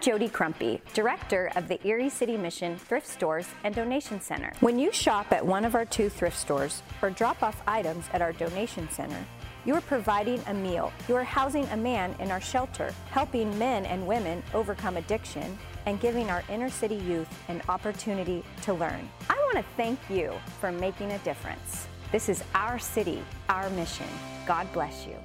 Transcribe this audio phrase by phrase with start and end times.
[0.00, 4.50] I'm Jody Crumpy, Director of the Erie City Mission Thrift Stores and Donation Center.
[4.60, 8.22] When you shop at one of our two thrift stores or drop off items at
[8.22, 9.22] our donation center,
[9.66, 10.90] you are providing a meal.
[11.06, 16.00] You are housing a man in our shelter, helping men and women overcome addiction, and
[16.00, 19.06] giving our inner city youth an opportunity to learn.
[19.28, 21.88] I want to thank you for making a difference.
[22.10, 24.08] This is our city, our mission.
[24.46, 25.16] God bless you.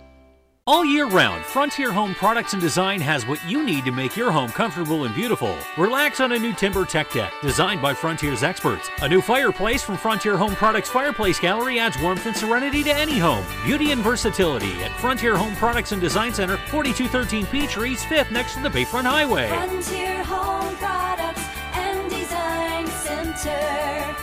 [0.67, 4.31] All year round, Frontier Home Products and Design has what you need to make your
[4.31, 5.55] home comfortable and beautiful.
[5.77, 8.89] Relax on a new TimberTech deck designed by Frontier's experts.
[9.03, 13.19] A new fireplace from Frontier Home Products Fireplace Gallery adds warmth and serenity to any
[13.19, 13.45] home.
[13.63, 18.63] Beauty and versatility at Frontier Home Products and Design Center, 4213 Peachtree, 5th next to
[18.63, 19.49] the Bayfront Highway.
[19.49, 24.15] Frontier Home Products and Design Center.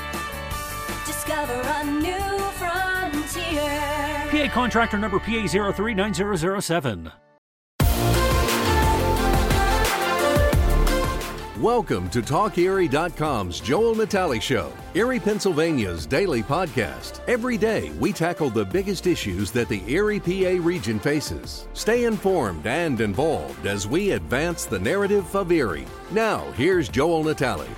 [1.06, 4.01] Discover a new frontier.
[4.32, 7.12] PA contractor number PA 039007.
[11.60, 17.20] Welcome to TalkErie.com's Joel Natale Show, Erie, Pennsylvania's daily podcast.
[17.28, 21.68] Every day, we tackle the biggest issues that the Erie PA region faces.
[21.74, 25.86] Stay informed and involved as we advance the narrative of Erie.
[26.10, 27.68] Now, here's Joel Natale.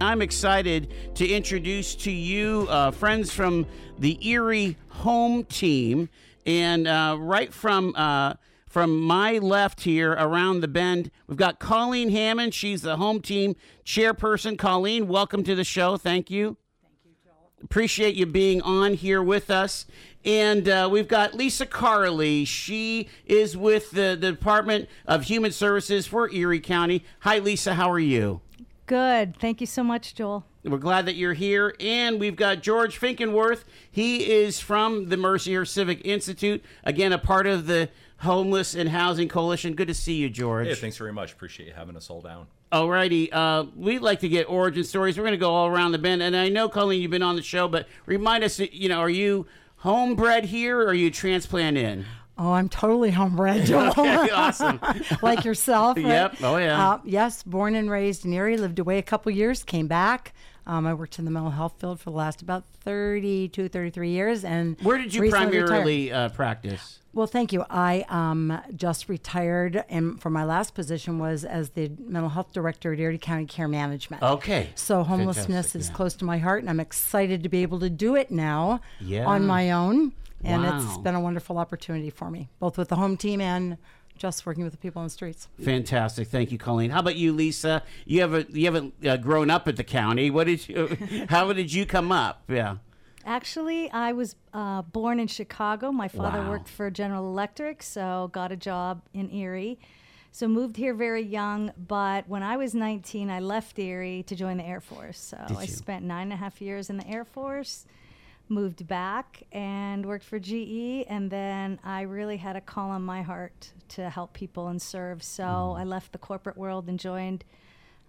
[0.00, 3.66] I'm excited to introduce to you uh, friends from
[3.98, 6.08] the Erie home team,
[6.46, 8.34] and uh, right from uh,
[8.68, 12.52] from my left here around the bend, we've got Colleen Hammon.
[12.52, 14.56] She's the home team chairperson.
[14.56, 15.96] Colleen, welcome to the show.
[15.96, 16.56] Thank you.
[16.80, 17.50] Thank you, Joel.
[17.64, 19.86] Appreciate you being on here with us.
[20.24, 22.44] And uh, we've got Lisa Karle.
[22.44, 27.04] She is with the, the Department of Human Services for Erie County.
[27.20, 27.74] Hi, Lisa.
[27.74, 28.42] How are you?
[28.88, 29.36] Good.
[29.36, 30.46] Thank you so much, Joel.
[30.64, 31.76] We're glad that you're here.
[31.78, 33.64] And we've got George Fickenworth.
[33.90, 36.64] He is from the Mercyhurst Civic Institute.
[36.84, 39.74] Again, a part of the Homeless and Housing Coalition.
[39.74, 40.68] Good to see you, George.
[40.68, 41.32] Hey, thanks very much.
[41.34, 42.46] Appreciate you having us all down.
[42.72, 45.18] Alrighty, uh, we'd like to get origin stories.
[45.18, 47.36] We're going to go all around the bend, and I know, Colleen, you've been on
[47.36, 49.46] the show, but remind us, you know, are you
[49.76, 52.04] homebred here, or are you transplant in?
[52.38, 53.88] Oh, I'm totally homebred, Joel.
[53.88, 54.80] Okay, awesome.
[55.22, 55.96] like yourself.
[55.96, 56.06] right?
[56.06, 56.36] Yep.
[56.42, 56.90] Oh, yeah.
[56.90, 60.32] Uh, yes, born and raised in Erie, lived away a couple years, came back.
[60.66, 64.44] Um, I worked in the mental health field for the last about 32, 33 years.
[64.44, 66.98] And Where did you primarily uh, practice?
[67.14, 67.64] Well, thank you.
[67.70, 72.92] I um, just retired, and for my last position was as the mental health director
[72.92, 74.22] at Erie County Care Management.
[74.22, 74.68] Okay.
[74.74, 75.94] So homelessness Fantastic, is yeah.
[75.94, 79.24] close to my heart, and I'm excited to be able to do it now Yeah.
[79.26, 80.12] on my own.
[80.44, 83.76] And it's been a wonderful opportunity for me, both with the home team and
[84.16, 85.48] just working with the people on the streets.
[85.64, 86.28] Fantastic.
[86.28, 86.90] Thank you, Colleen.
[86.90, 87.82] How about you, Lisa?
[88.04, 90.30] You haven't you haven't uh, grown up at the county.
[90.30, 90.96] What did you?
[91.28, 92.42] how did you come up?
[92.48, 92.76] Yeah.
[93.24, 95.92] Actually, I was uh, born in Chicago.
[95.92, 96.50] My father Wow.
[96.50, 99.78] worked for General Electric, so got a job in Erie.
[100.30, 104.56] So moved here very young, but when I was 19, I left Erie to join
[104.58, 105.18] the Air Force.
[105.18, 105.68] So I you?
[105.68, 107.86] spent nine and a half years in the Air Force,
[108.50, 113.22] moved back and worked for GE, and then I really had a call on my
[113.22, 115.22] heart to help people and serve.
[115.22, 115.80] So Mm.
[115.80, 117.44] I left the corporate world and joined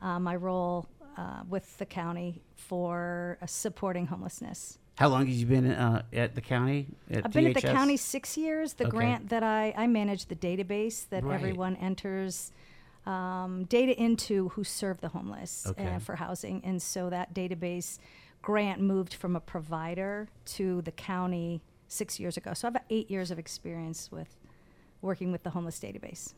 [0.02, 4.78] uh, my role uh, with the county for uh, supporting homelessness.
[4.98, 6.88] How long have you been uh, at the county?
[7.10, 8.74] At I've been at the county six years.
[8.74, 8.92] The Okay.
[8.98, 11.36] grant that I, I manage the database that Right.
[11.36, 12.52] everyone enters
[13.06, 15.96] um, data into who serve the homeless Okay.
[15.96, 16.62] uh, for housing.
[16.66, 17.98] And so that database
[18.42, 22.54] grant moved from a provider to the county six years ago.
[22.54, 24.38] So I have eight years of experience with
[25.02, 26.34] working with the homeless database.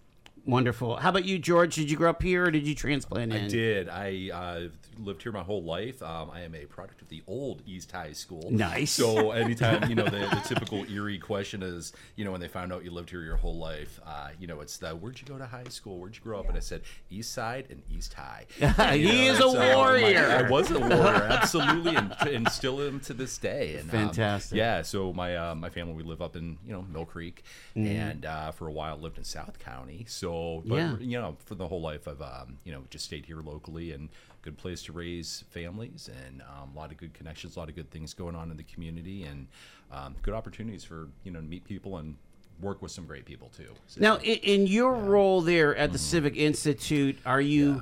[0.45, 0.95] Wonderful.
[0.97, 1.75] How about you, George?
[1.75, 3.45] Did you grow up here or did you transplant in?
[3.45, 3.89] I did.
[3.89, 4.61] I uh,
[4.97, 6.01] lived here my whole life.
[6.01, 8.47] Um, I am a product of the old East High School.
[8.49, 8.91] Nice.
[8.91, 12.73] So anytime you know the, the typical Erie question is, you know, when they found
[12.73, 15.37] out you lived here your whole life, uh, you know, it's the where'd you go
[15.37, 15.99] to high school?
[15.99, 16.47] Where'd you grow up?
[16.49, 16.81] And I said
[17.11, 18.45] East Side and East High.
[18.95, 20.43] He You is know, a so my- warrior.
[20.45, 23.75] I was a warrior, absolutely, and, and still am to this day.
[23.75, 24.57] And, um, Fantastic.
[24.57, 24.81] yeah.
[24.81, 27.43] So my uh, my family we live up in you know Mill Creek,
[27.75, 27.87] Mm-hmm.
[27.87, 30.03] and uh, for a while lived in South County.
[30.07, 30.30] So
[30.65, 30.97] but Yeah.
[30.99, 34.09] you know for the whole life I've um, you know just stayed here locally and
[34.41, 37.75] good place to raise families and um, a lot of good connections, a lot of
[37.75, 39.47] good things going on in the community, and
[39.91, 42.15] um, good opportunities for you know to meet people and
[42.61, 43.69] work with some great people too.
[43.87, 47.81] So- Now, in, in your role there at the Civic Institute, are you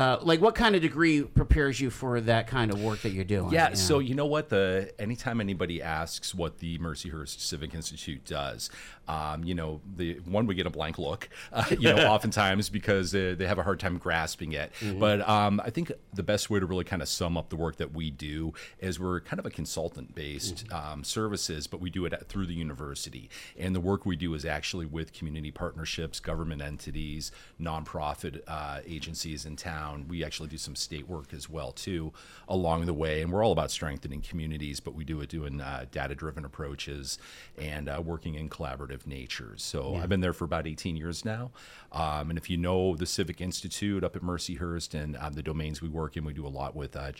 [0.00, 3.22] uh, like what kind of degree prepares you for that kind of work that you're
[3.22, 3.52] doing?
[3.52, 8.70] Yeah, so you know what the anytime anybody asks what the Mercyhurst Civic Institute does,
[9.08, 13.12] um, you know the one we get a blank look, uh, you know, oftentimes because
[13.12, 14.72] they, they have a hard time grasping it.
[14.98, 17.76] But um, I think the best way to really kind of sum up the work
[17.76, 22.06] that we do is we're kind of a consultant based um, services, but we do
[22.06, 26.20] it at, through the university, and the work we do is actually with community partnerships,
[26.20, 29.89] government entities, nonprofit uh, agencies in town.
[30.08, 32.12] We actually do some state work as well too
[32.48, 35.86] along the way, and we're all about strengthening communities, but we do it doing uh,
[35.90, 37.18] data-driven approaches
[37.58, 39.62] and uh, working in collaborative natures.
[39.62, 41.50] So I've been there for about 18 years now,
[41.92, 45.82] um, and if you know the Civic Institute up at Mercyhurst and um, the domains
[45.82, 47.12] we work in, we do a lot with uh,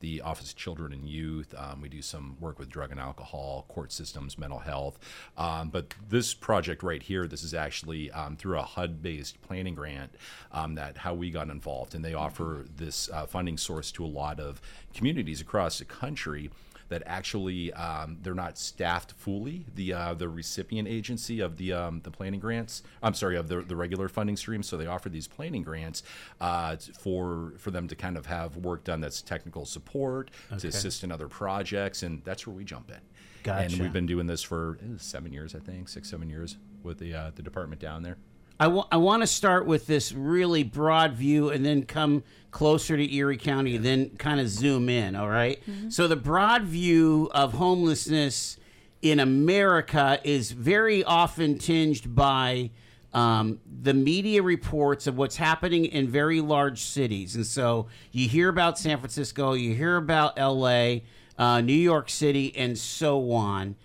[0.00, 1.54] the Office of Children and Youth.
[1.56, 4.98] Um, we do some work with drug and alcohol, court systems, mental health.
[5.36, 10.14] Um, but this project right here, this is actually um, through a HUD-based planning grant
[10.52, 14.06] um, that how we got involved, and they offer this uh, funding source to a
[14.06, 14.62] lot of
[14.94, 16.50] communities across the country
[16.88, 19.66] that actually um, they're not staffed fully.
[19.74, 23.60] The uh, the recipient agency of the um, the planning grants, I'm sorry, of the,
[23.60, 24.62] the regular funding stream.
[24.62, 26.02] So they offer these planning grants
[26.40, 31.04] uh, for for them to kind of have work done that's technical support to assist
[31.04, 33.00] in other projects, and that's where we jump in.
[33.42, 33.64] Gotcha.
[33.64, 36.98] And we've been doing this for eh, seven years, I think, six seven years with
[36.98, 38.16] the uh, the department down there.
[38.60, 43.36] I want to start with this really broad view and then come closer to Erie
[43.36, 45.14] County, and then kind of zoom in.
[45.14, 45.62] All right?
[45.90, 48.56] So, the broad view of homelessness
[49.02, 52.70] in America is very often tinged by
[53.14, 57.36] um, the media reports of what's happening in very large cities.
[57.36, 61.00] And so, you hear about San Francisco, you hear about LA,
[61.38, 63.76] uh, New York City, and so on.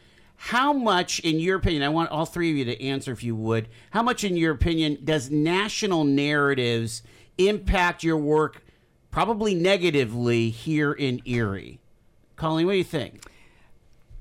[0.47, 3.33] How much, in your opinion, I want all three of you to answer if you
[3.33, 7.01] would, how much, in your opinion, does national narratives
[7.37, 8.61] impact your work
[9.09, 11.79] probably negatively here in Erie?
[12.35, 13.23] Colleen, what do you think?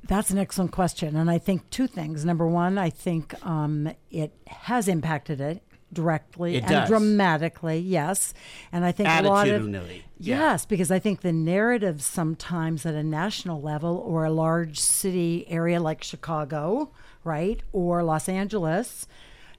[0.04, 1.16] That's an excellent question.
[1.16, 2.24] And I think two things.
[2.24, 5.60] Number one, I think um, it has impacted it
[5.92, 6.88] directly It and does.
[6.88, 8.34] dramatically, yes.
[8.70, 9.72] And I think a lot of.
[9.72, 10.00] Yeah.
[10.18, 15.46] Yes, because I think the narrative sometimes at a national level or a large city
[15.48, 16.92] area like Chicago,
[17.24, 19.06] right, or Los Angeles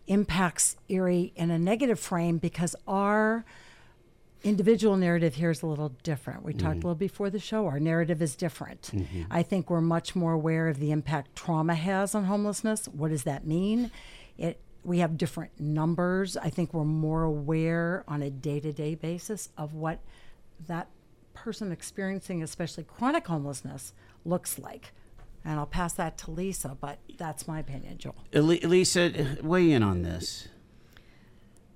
[0.08, 3.46] impacts Erie in a negative frame because our
[4.44, 6.44] individual narrative here is a little different.
[6.44, 6.78] We talked a mm-hmm.
[6.80, 7.66] little before the show.
[7.68, 8.92] Our narrative is different.
[8.94, 9.24] Mm-hmm.
[9.32, 12.88] I think we're much more aware of the impact trauma has on homelessness.
[12.88, 13.90] What does that mean?
[14.38, 16.36] It we have different numbers.
[16.38, 20.00] I think we're more aware on a day-to-day basis of what
[20.68, 20.90] that
[21.34, 23.94] person experiencing especially chronic homelessness
[24.26, 24.92] looks like.
[25.46, 28.16] And I'll pass that to Lisa, but that's my opinion, Joel.
[28.34, 30.48] Lisa, weigh in on this.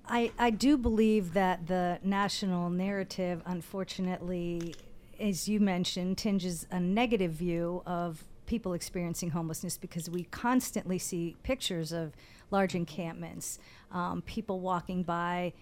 [0.07, 4.73] I, I do believe that the national narrative, unfortunately,
[5.19, 11.35] as you mentioned, tinges a negative view of people experiencing homelessness because we constantly see
[11.43, 12.13] pictures of
[12.51, 13.59] large encampments,
[13.91, 15.53] um, people walking by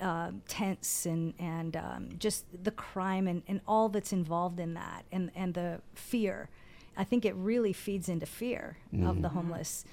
[0.00, 5.04] uh, tents and and um, just the crime and, and all that's involved in that
[5.12, 6.48] and and the fear.
[6.96, 9.84] I think it really feeds into fear of the homeless,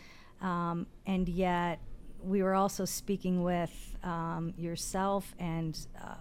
[0.42, 1.80] um, and yet
[2.22, 5.78] we were also speaking with um, yourself and.
[6.00, 6.16] Uh,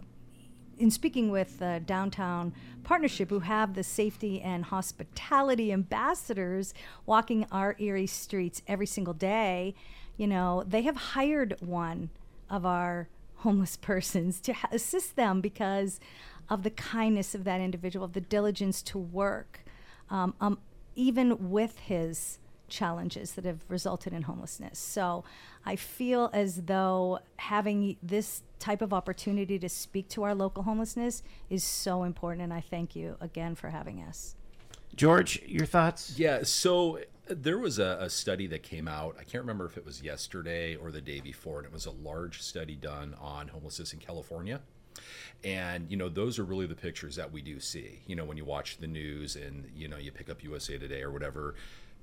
[0.79, 2.53] in speaking with the downtown
[2.85, 6.73] partnership who have the safety and hospitality ambassadors
[7.07, 9.75] walking our Erie streets every single day,
[10.17, 12.11] you know, they have hired one
[12.49, 16.01] of our homeless persons to ha- assist them because
[16.49, 19.61] of the kindness of that individual, of the diligence to work,
[20.11, 20.59] um, um,
[20.95, 22.39] even with his
[22.69, 24.79] challenges that have resulted in homelessness.
[24.79, 25.25] So
[25.69, 31.23] I feel as though having this type of opportunity to speak to our local homelessness
[31.51, 32.41] is so important.
[32.41, 34.35] And I thank you again for having us.
[34.97, 36.19] George, your thoughts?
[36.19, 39.17] Yeah, so uh, there was a, a study that came out.
[39.21, 41.91] I can't remember if it was yesterday or the day before, and it was a
[41.91, 44.63] large study done on homelessness in California.
[45.45, 48.01] And you know, those are really the pictures that we do see.
[48.07, 51.03] You know, when you watch the news and you know you pick up USA Today
[51.03, 51.57] or whatever,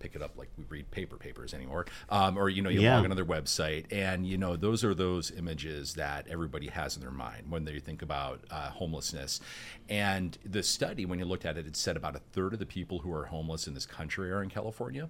[0.05, 2.95] pick it up like we read paper papers anymore, um, or you know you Yeah.
[2.95, 6.95] log on to their website, and you know those are those images that everybody has
[6.95, 9.41] in their mind when they think about uh, homelessness.
[9.89, 12.67] And the study, when you looked at it, it said about a third of the
[12.67, 15.09] people who are homeless in this country are in California,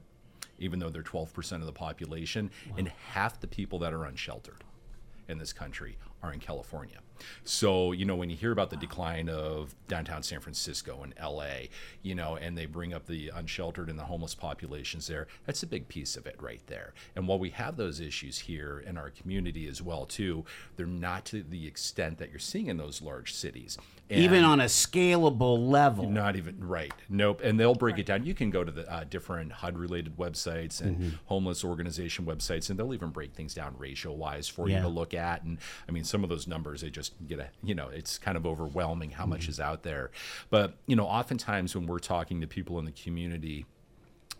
[0.59, 4.63] even though they're 12% of the population, and half the people that are unsheltered
[5.27, 6.99] in this country are in California.
[7.45, 11.67] So, you know, when you hear about the decline of downtown San Francisco and LA,
[12.01, 15.67] you know, and they bring up the unsheltered and the homeless populations there, that's a
[15.67, 16.93] big piece of it right there.
[17.15, 20.43] And while we have those issues here in our community as well too,
[20.75, 23.77] they're not to the extent that you're seeing in those large cities.
[24.09, 26.07] Even on a scalable level.
[26.09, 26.93] not even right.
[27.09, 27.41] Nope.
[27.43, 28.23] And they'll break it down.
[28.23, 31.09] You can go to the uh, different HUD related websites and Mm-hmm.
[31.25, 34.77] homeless organization websites, and they'll even break things down ratio wise for Yeah.
[34.77, 35.41] you to look at.
[35.43, 35.57] And
[35.89, 38.45] I mean, some of those numbers, they just get a, you know, it's kind of
[38.45, 39.31] overwhelming how Mm-hmm.
[39.31, 40.11] much is out there.
[40.49, 43.65] But, you know, oftentimes when we're talking to people in the community,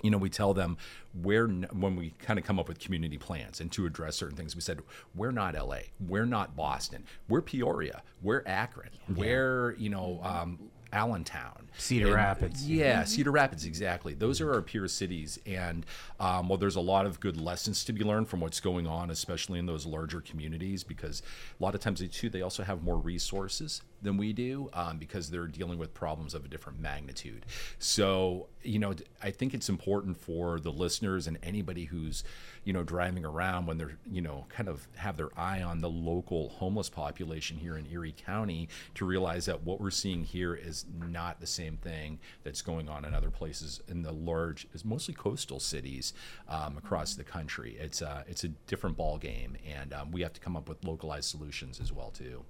[0.02, 0.78] you know, we tell them
[1.14, 4.56] we're when we kind of come up with community plans and to address certain things.
[4.56, 4.80] We said
[5.16, 10.60] we're not LA, we're not Boston, we're Peoria, we're Akron, we're you know um,
[10.96, 12.68] Allentown, Cedar And- Rapids.
[12.70, 14.14] Yeah, Cedar Rapids, exactly.
[14.14, 15.86] Those are our peer cities, and
[16.20, 19.12] um, well, there's a lot of good lessons to be learned from what's going on,
[19.12, 21.22] especially in those larger communities, because
[21.60, 24.98] a lot of times they too they also have more resources than we do um,
[24.98, 27.46] because they're dealing with problems of a different magnitude.
[27.80, 32.24] So you know, I think it's important for the listeners and anybody who's
[32.64, 35.90] you know driving around when they're you know kind of have their eye on the
[35.90, 40.86] local homeless population here in Erie County to realize that what we're seeing here is
[40.98, 45.14] not the same thing that's going on in other places in the large, is mostly
[45.14, 46.14] coastal cities
[46.50, 47.78] um, across the country.
[47.80, 50.84] It's uh, it's a different ball game, and um, we have to come up with
[50.84, 52.44] localized solutions as well too.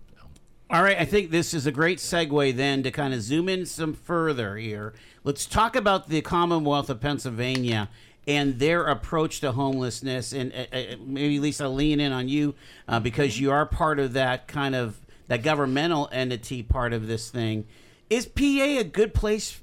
[0.68, 3.68] All right, I think this is a great segue then to kind of zoom in
[3.68, 4.96] some further here.
[5.24, 7.88] Let's talk about the Commonwealth of Pennsylvania
[8.28, 10.34] and their approach to homelessness.
[10.34, 12.56] And uh, uh, maybe Lisa, lean in on you
[12.88, 17.30] uh, because you are part of that kind of that governmental entity part of this
[17.30, 17.68] thing.
[18.10, 19.62] Is PA a good place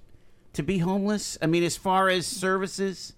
[0.53, 1.37] to be homeless?
[1.43, 3.15] I mean, as far as services.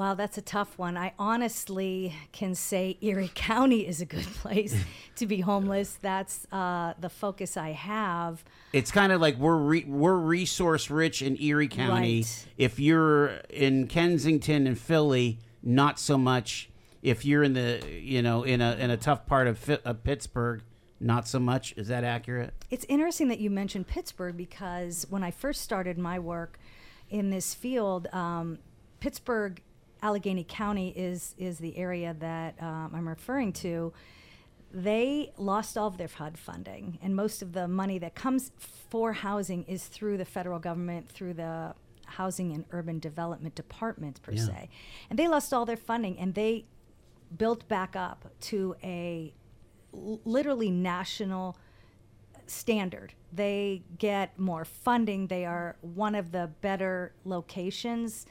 [0.00, 0.96] Wow, that's a tough one.
[0.96, 4.74] I honestly can say Erie County is a good place
[5.16, 5.98] to be homeless.
[6.00, 8.42] That's uh, the focus I have.
[8.72, 12.20] It's kind of like we're re- we're resource rich in Erie County.
[12.20, 12.46] Right.
[12.56, 16.70] If you're in Kensington and Philly, not so much.
[17.02, 20.02] If you're in the you know in a in a tough part of, Fi- of
[20.02, 20.62] Pittsburgh,
[20.98, 21.74] not so much.
[21.76, 22.54] Is that accurate?
[22.70, 26.58] It's interesting that you mentioned Pittsburgh because when I first started my work
[27.10, 28.60] in this field, um,
[29.00, 29.60] Pittsburgh,
[30.02, 33.92] Allegheny County is is the area that um, I'm referring to.
[34.72, 39.12] They lost all of their HUD funding, and most of the money that comes for
[39.12, 41.74] housing is through the federal government, through the
[42.06, 44.44] Housing and Urban Development Department per Yeah.
[44.46, 44.68] se,
[45.10, 46.66] and they lost all their funding, and they
[47.36, 49.32] built back up to a
[49.92, 51.56] l- literally national
[52.46, 53.12] standard.
[53.32, 55.28] They get more funding.
[55.28, 58.26] They are one of the better locations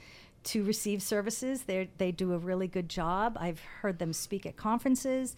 [0.45, 1.63] to receive services.
[1.63, 3.37] They they do a really good job.
[3.39, 5.35] I've heard them speak at conferences.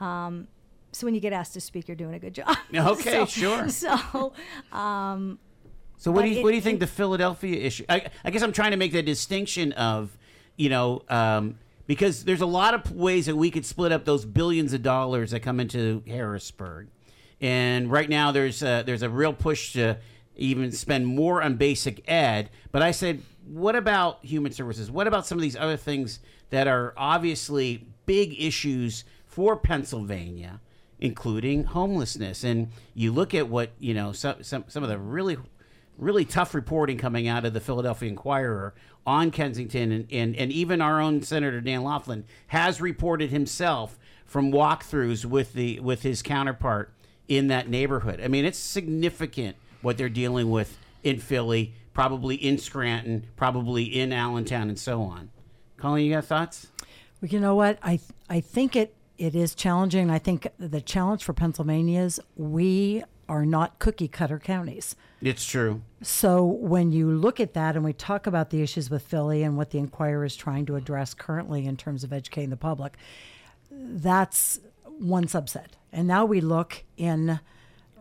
[0.00, 0.48] Um,
[0.92, 2.56] so when you get asked to speak, you're doing a good job.
[2.74, 3.68] Okay, So- sure.
[3.70, 4.32] So
[4.72, 5.38] um,
[5.96, 7.84] So what do you it- what do you think it- the Philadelphia issue?
[7.88, 10.16] I, I guess I'm trying to make the distinction of,
[10.56, 14.24] you know, um, because there's a lot of ways that we could split up those
[14.24, 16.88] billions of dollars that come into Harrisburg,
[17.40, 19.98] and right now there's a, there's a real push to
[20.36, 22.50] even spend more on basic ed.
[22.70, 23.20] But I said,
[23.52, 24.90] what about human services?
[24.90, 30.60] What about some of these other things that are obviously big issues for Pennsylvania?
[31.02, 32.44] including homelessness.
[32.44, 35.36] And you look at what you know some some, some of the really
[35.98, 38.72] really tough reporting coming out of the Philadelphia Inquirer
[39.06, 44.52] on Kensington, and, and, and even our own Senator Dan Laughlin has reported himself from
[44.52, 46.92] walkthroughs with the with his counterpart
[47.28, 48.20] in that neighborhood.
[48.22, 54.12] I mean, it's significant what they're dealing with in Philly, probably in Scranton, probably in
[54.12, 55.30] Allentown, and so on.
[55.76, 56.68] Colin, you got thoughts?
[57.20, 57.78] Well, you know what?
[57.82, 60.10] I I think it it is challenging.
[60.10, 64.96] I think the challenge for Pennsylvania is we are not cookie cutter counties.
[65.20, 65.82] It's true.
[66.02, 69.56] So when you look at that and we talk about the issues with Philly and
[69.56, 72.96] what the Inquirer is trying to address currently in terms of educating the public,
[73.70, 75.68] that's one subset.
[75.92, 77.40] And now we look in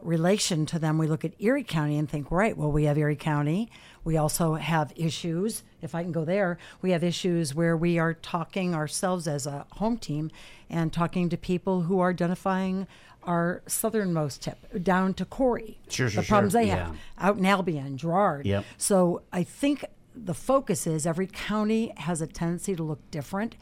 [0.03, 3.15] relation to them, we look at Erie County and think, right, well, we have Erie
[3.15, 3.70] County.
[4.03, 8.13] We also have issues, if I can go there, we have issues where we are
[8.13, 10.31] talking ourselves as a home team
[10.70, 12.88] and talking to people who are identifying
[13.24, 15.75] our southernmost tip down to Corry.
[15.89, 16.62] Sure, sure, the problems sure.
[16.62, 16.88] they Yeah.
[16.88, 18.46] have out in Albion, Girard.
[18.48, 18.65] Yep.
[18.77, 23.55] So I think the focus is every county has a tendency to look different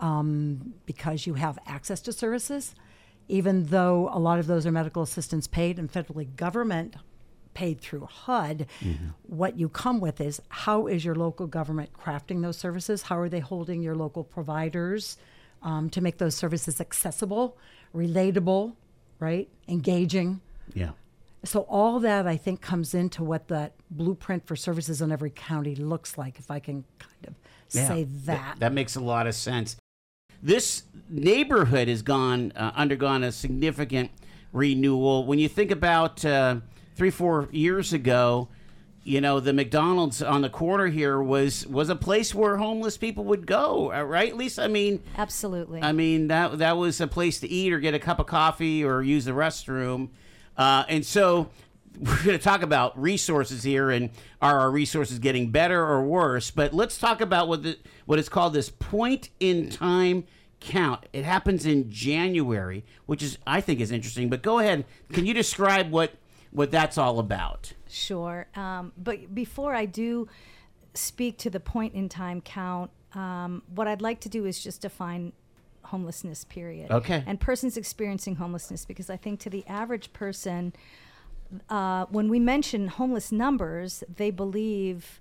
[0.00, 2.74] um, because you have access to services,
[3.28, 6.96] even though a lot of those are medical assistance paid and federally government
[7.54, 8.66] paid through HUD.
[9.24, 13.02] What you come with is how is your local government crafting those services?
[13.02, 15.16] How are they holding your local providers?
[15.64, 17.56] um, to make those services accessible,
[17.94, 18.74] relatable,
[19.20, 20.40] right, engaging.
[20.74, 20.90] Yeah.
[21.44, 25.76] So all that I think comes into what that blueprint for services in every county
[25.76, 27.34] looks like, if I can kind of
[27.70, 27.86] Yeah.
[27.86, 28.56] say Th- that.
[28.58, 29.76] that makes a lot of sense.
[30.42, 34.10] This neighborhood has gone uh, undergone a significant
[34.52, 35.24] renewal.
[35.24, 36.56] When you think about uh,
[36.96, 38.48] three, four years ago,
[39.04, 43.24] you know the McDonald's on the corner here was was a place where homeless people
[43.24, 44.36] would go, uh, right?
[44.36, 45.82] Lisa, I mean, Absolutely.
[45.82, 48.84] I mean that that was a place to eat or get a cup of coffee
[48.84, 50.10] or use the restroom,
[50.56, 51.50] uh, and so
[51.98, 56.50] we're going to talk about resources here and are our resources getting better or worse?
[56.50, 60.24] But let's talk about what the what is called this point in time
[60.60, 61.06] count.
[61.12, 64.28] It happens in January, which is I think is interesting.
[64.30, 66.14] But go ahead, can you describe what
[66.50, 67.72] what that's all about?
[67.88, 68.46] Sure.
[68.54, 70.28] Um, but before I do
[70.94, 74.82] speak to the point in time count, um, what I'd like to do is just
[74.82, 75.32] define
[75.84, 76.90] homelessness, period.
[76.90, 77.22] Okay.
[77.26, 80.72] And persons experiencing homelessness, because I think to the average person,
[81.68, 85.20] uh, when we mention homeless numbers, they believe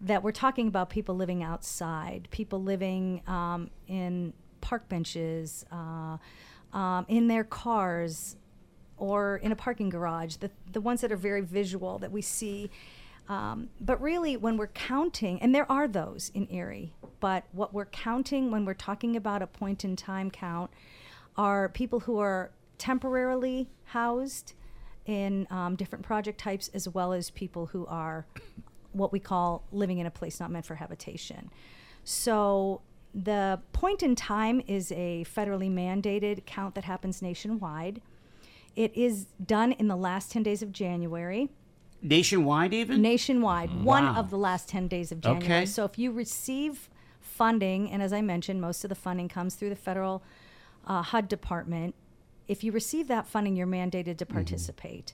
[0.00, 6.16] that we're talking about people living outside, people living um, in park benches, uh,
[6.72, 8.36] um, in their cars,
[8.96, 12.70] or in a parking garage, the, the ones that are very visual that we see.
[13.28, 17.86] Um, but really, when we're counting, and there are those in Erie, but what we're
[17.86, 20.70] counting when we're talking about a point in time count
[21.36, 24.54] are people who are temporarily housed
[25.08, 28.26] in um, different project types, as well as people who are
[28.92, 31.50] what we call living in a place not meant for habitation.
[32.04, 32.82] So
[33.14, 38.00] the point in time is a federally mandated count that happens nationwide.
[38.76, 41.48] It is done in the last 10 days of January,
[42.00, 45.44] Nationwide, even nationwide, one of the last 10 days of January.
[45.44, 45.66] Okay.
[45.66, 46.88] So if you receive
[47.20, 50.22] funding, and as I mentioned, most of the funding comes through the federal
[50.86, 51.96] uh, HUD department.
[52.48, 55.12] If you receive that funding, you're mandated to participate.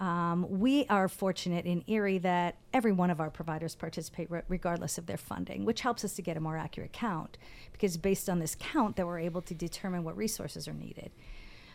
[0.00, 4.98] Um, we are fortunate in Erie that every one of our providers participate re- regardless
[4.98, 7.36] of their funding, which helps us to get a more accurate count
[7.72, 11.12] because based on this count that we're able to determine what resources are needed.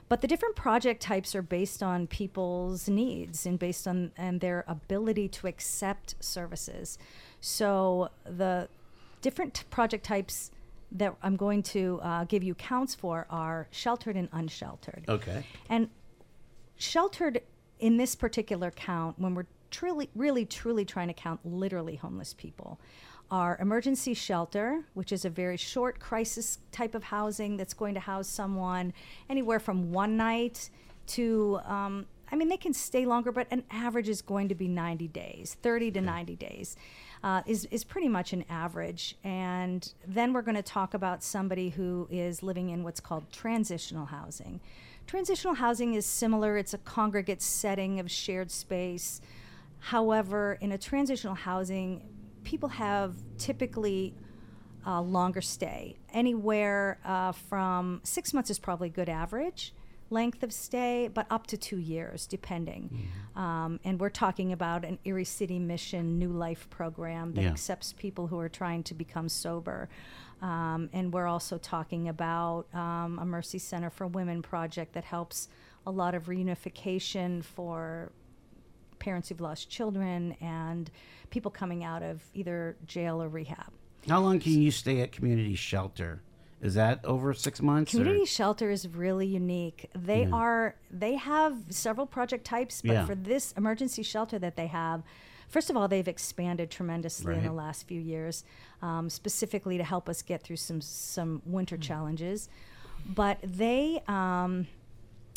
[0.09, 4.65] But the different project types are based on people's needs and based on and their
[4.67, 6.97] ability to accept services.
[7.39, 8.67] So the
[9.21, 10.51] different project types
[10.91, 15.05] that I'm going to uh, give you counts for are sheltered and unsheltered.
[15.07, 15.45] Okay.
[15.69, 15.89] And
[16.77, 17.41] sheltered
[17.79, 22.79] in this particular count, when we're truly, really, truly trying to count literally homeless people,
[23.29, 27.99] are emergency shelter, which is a very short crisis type of housing that's going to
[27.99, 28.93] house someone
[29.29, 30.69] anywhere from one night
[31.07, 34.67] to, um, I mean, they can stay longer, but an average is going to be
[34.67, 36.77] 90 days, 30 to 90 days.
[37.23, 39.15] Uh, is, is pretty much an average.
[39.23, 44.05] And then we're going to talk about somebody who is living in what's called transitional
[44.05, 44.61] housing.
[45.07, 49.21] Transitional housing is similar, it's a congregate setting of shared space.
[49.79, 52.07] However, in a transitional housing,
[52.43, 54.13] people have typically
[54.85, 55.97] a longer stay.
[56.13, 59.73] Anywhere uh, from six months is probably good average
[60.09, 63.09] length of stay, but up to two years, depending.
[63.35, 67.49] Um, and we're talking about an Erie City Mission New Life program that Yeah.
[67.51, 69.89] accepts people who are trying to become sober.
[70.41, 75.49] Um, and we're also talking about um, a Mercy Center for Women project that helps
[75.85, 78.11] a lot of reunification for
[78.99, 80.89] parents who've lost children and
[81.29, 83.71] people coming out of either jail or rehab.
[84.07, 86.21] How long can you stay at community shelter?
[86.61, 87.93] Is that over six months?
[87.93, 89.89] or- Community shelter is really unique.
[89.93, 93.05] They are they have several project types, but Yeah.
[93.05, 95.03] for this emergency shelter that they have,
[95.49, 98.43] first of all, they've expanded tremendously in the last few years,
[98.81, 102.49] um, specifically to help us get through some some winter challenges.
[103.05, 104.65] But they um,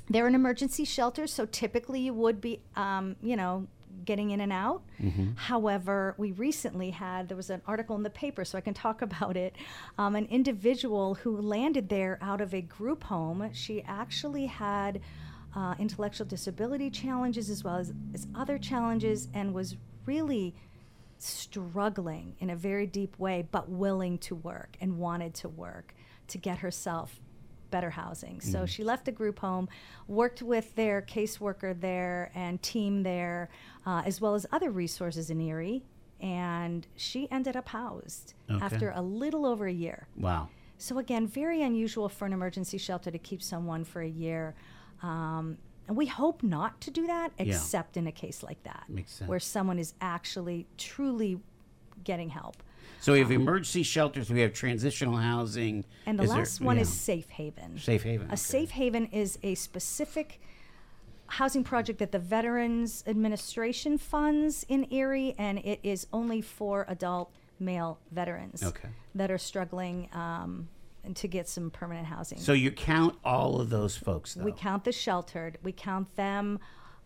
[0.08, 3.66] they're an emergency shelter, so typically you would be, um, you know,
[4.04, 4.82] getting in and out.
[5.36, 9.02] However, we recently had there was an article in the paper, so I can talk
[9.10, 9.56] about it.
[9.98, 13.50] Um, an individual who landed there out of a group home.
[13.52, 15.00] She actually had
[15.54, 20.54] uh, intellectual disability challenges as well as, as other challenges, and was really
[21.18, 25.94] struggling in a very deep way, but willing to work and wanted to work
[26.28, 27.20] to get herself
[27.70, 28.40] better housing.
[28.40, 29.68] So she left the group home,
[30.08, 33.48] worked with their caseworker there and team there,
[33.86, 35.82] uh, as well as other resources in Erie,
[36.20, 38.64] and she ended up housed Okay.
[38.64, 40.06] after a little over a year.
[40.16, 40.48] Wow.
[40.78, 44.54] So again, very unusual for an emergency shelter to keep someone for a year.
[45.02, 49.20] Um, and we hope not to do that, except in a case like that, Makes
[49.22, 51.40] where someone is actually truly
[52.04, 52.62] getting help.
[53.00, 56.78] So we have emergency shelters, we have transitional housing, And the Is there- last one
[56.78, 56.88] is.
[56.92, 57.78] Safe Haven.
[57.78, 58.26] Safe Haven.
[58.26, 58.36] A okay.
[58.36, 60.40] safe haven is a specific
[61.26, 67.30] housing project that the Veterans Administration funds in Erie, and it is only for adult
[67.58, 68.88] male veterans Okay.
[69.14, 70.68] that are struggling um,
[71.14, 72.38] to get some permanent housing.
[72.38, 74.44] So you count all of those folks, though.
[74.44, 76.58] we count the sheltered, we count them,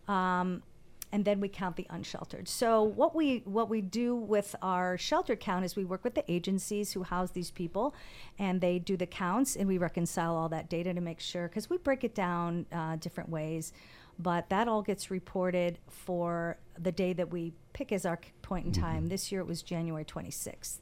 [0.07, 0.63] um,
[1.11, 2.47] and then we count the unsheltered.
[2.47, 6.29] So what we what we do with our shelter count is we work with the
[6.31, 7.95] agencies who house these people,
[8.39, 11.69] and they do the counts, and we reconcile all that data to make sure because
[11.69, 13.73] we break it down uh, different ways.
[14.17, 18.71] But that all gets reported for the day that we pick as our point in
[18.71, 19.07] time.
[19.07, 20.79] This year it was January 26th.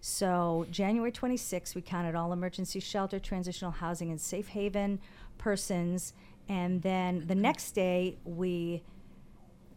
[0.00, 5.00] So January 26th, we counted all emergency shelter, transitional housing, and safe haven
[5.38, 6.12] persons.
[6.48, 8.82] And then the next day, we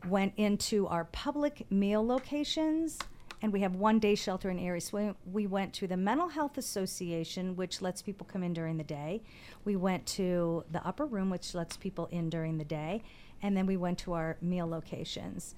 [0.07, 2.99] went into our public meal locations.
[3.41, 4.79] And we have one day shelter in Erie.
[4.79, 8.77] So we, we went to the Mental Health Association, which lets people come in during
[8.77, 9.21] the day.
[9.65, 13.03] We went to the upper room, which lets people in during the day.
[13.41, 15.55] And then we went to our meal locations.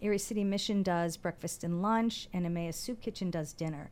[0.00, 3.90] Erie City Mission does breakfast and lunch, and Emmaus Soup Kitchen does dinner.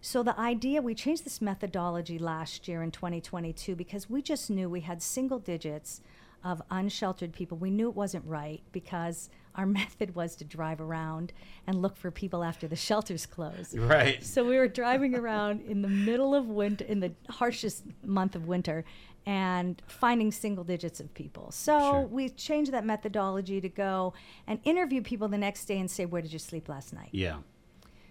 [0.00, 4.70] So the idea, we changed this methodology last year in 2022 because we just knew
[4.70, 6.00] we had single digits
[6.44, 7.58] of unsheltered people.
[7.58, 11.32] We knew it wasn't right because our method was to drive around
[11.66, 13.76] and look for people after the shelters closed.
[13.76, 14.24] Right.
[14.24, 18.46] So we were driving around in the middle of winter, in the harshest month of
[18.46, 18.84] winter,
[19.26, 21.50] and finding single digits of people.
[21.50, 22.00] So Sure.
[22.06, 24.14] we changed that methodology to go
[24.46, 27.10] and interview people the next day and say, Where did you sleep last night?
[27.12, 27.38] Yeah.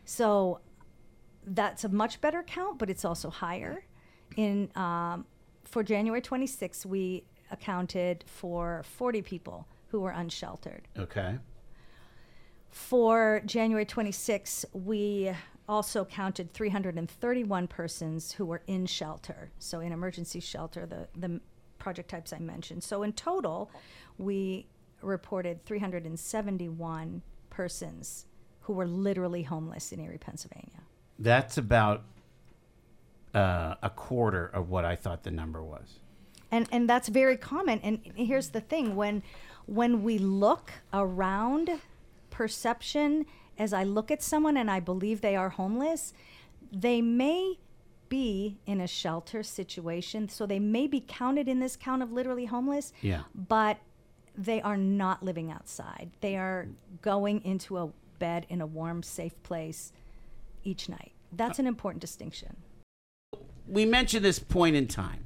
[0.06, 0.60] So
[1.46, 3.86] that's a much better count, but it's also higher.
[4.36, 5.26] In um,
[5.64, 10.88] for January 26th, we accounted for 40 people who were unsheltered.
[10.98, 11.38] Okay.
[12.70, 15.32] For January 26th, we
[15.68, 21.42] also counted 331 persons who were in shelter, so in emergency shelter, the, the
[21.80, 22.84] project types I mentioned.
[22.84, 23.72] So in total,
[24.18, 24.68] we
[25.02, 28.26] reported 371 persons
[28.62, 30.82] who were literally homeless in Erie, Pennsylvania.
[31.20, 32.04] That's about
[33.34, 36.00] uh, a quarter of what I thought the number was.
[36.52, 39.22] and and that's very common and here's the thing when
[39.68, 41.70] when we look around
[42.30, 43.26] perception
[43.58, 46.14] as i look at someone and i believe they are homeless
[46.72, 47.56] they may
[48.10, 52.46] be in a shelter situation so they may be counted in this count of literally
[52.46, 53.24] homeless Yeah.
[53.36, 53.78] but
[54.38, 56.68] they are not living outside they are
[57.02, 59.92] going into a bed in a warm safe place
[60.64, 62.56] each night that's an important distinction
[63.68, 65.26] we mentioned this point in time,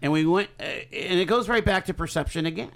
[0.00, 2.70] and we went, uh, and it goes right back to perception again.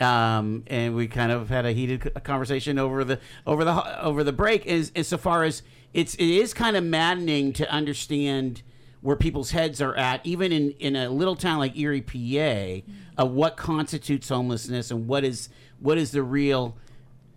[0.00, 4.32] Um, and we kind of had a heated conversation over the over the over the
[4.32, 4.64] break.
[4.64, 8.62] Is insofar as it's it is kind of maddening to understand
[9.00, 12.88] where people's heads are at, even in in a little town like Erie, PA,
[13.20, 15.48] of what constitutes homelessness and what is
[15.80, 16.76] what is the real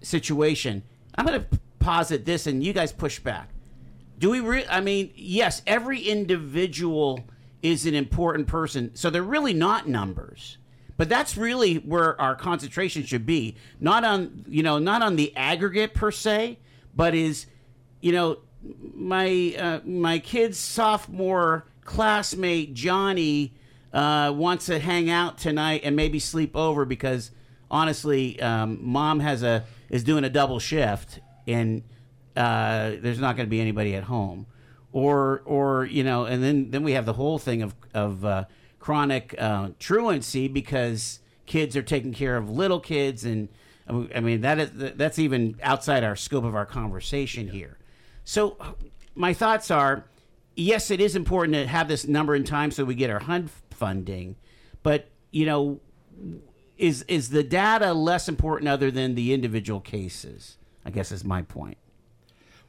[0.01, 0.83] situation.
[1.15, 3.49] I'm going to posit this, and you guys push back.
[4.17, 7.21] Do we re- I mean, yes, every individual
[7.61, 8.95] is an important person.
[8.95, 10.57] So they're really not numbers.
[10.97, 13.55] But that's really where our concentration should be.
[13.79, 16.59] Not on, you know, not on the aggregate per se,
[16.95, 17.47] but is,
[18.01, 18.39] you know,
[18.93, 23.53] my uh, my kid's sophomore classmate Johnny
[23.93, 27.31] uh, wants to hang out tonight and maybe sleep over because
[27.71, 31.83] honestly, um, mom has a is doing a double shift and
[32.35, 34.45] uh, there's not going to be anybody at home,
[34.91, 38.45] or or you know, and then then we have the whole thing of of uh,
[38.81, 43.47] chronic uh, truancy because kids are taking care of little kids, and
[43.87, 47.77] I mean that is that's even outside our scope of our conversation here.
[48.25, 48.57] So
[49.15, 50.05] my thoughts are,
[50.55, 53.49] yes, it is important to have this number in time so we get our HUD
[53.69, 54.35] funding,
[54.83, 55.79] but you know,
[56.77, 60.57] is is the data less important other than the individual cases?
[60.83, 61.77] I guess is my point.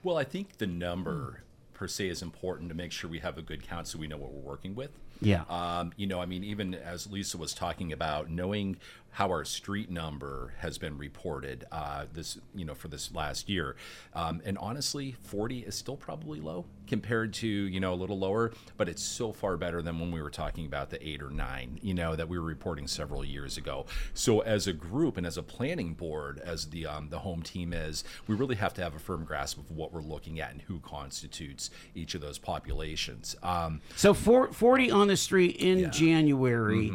[0.02, 3.42] Well, I think the number per se is important to make sure we have a
[3.42, 4.90] good count so we know what we're working with.
[5.24, 5.44] Yeah.
[5.48, 8.76] Um, you know, I mean, even as Lisa was talking about, knowing
[9.12, 13.76] how our street number has been reported uh, this, you know, for this last year,
[14.14, 18.52] um, and honestly, 40 is still probably low compared to, you know, a little lower,
[18.76, 21.78] but it's so far better than when we were talking about the eight or nine,
[21.82, 23.84] you know, that we were reporting several years ago.
[24.14, 27.72] So as a group and as a planning board, as the um, the home team
[27.72, 30.62] is, we really have to have a firm grasp of what we're looking at and
[30.62, 33.36] who constitutes each of those populations.
[33.42, 35.90] Um, So for, 40 on the street in Yeah.
[35.90, 36.90] January.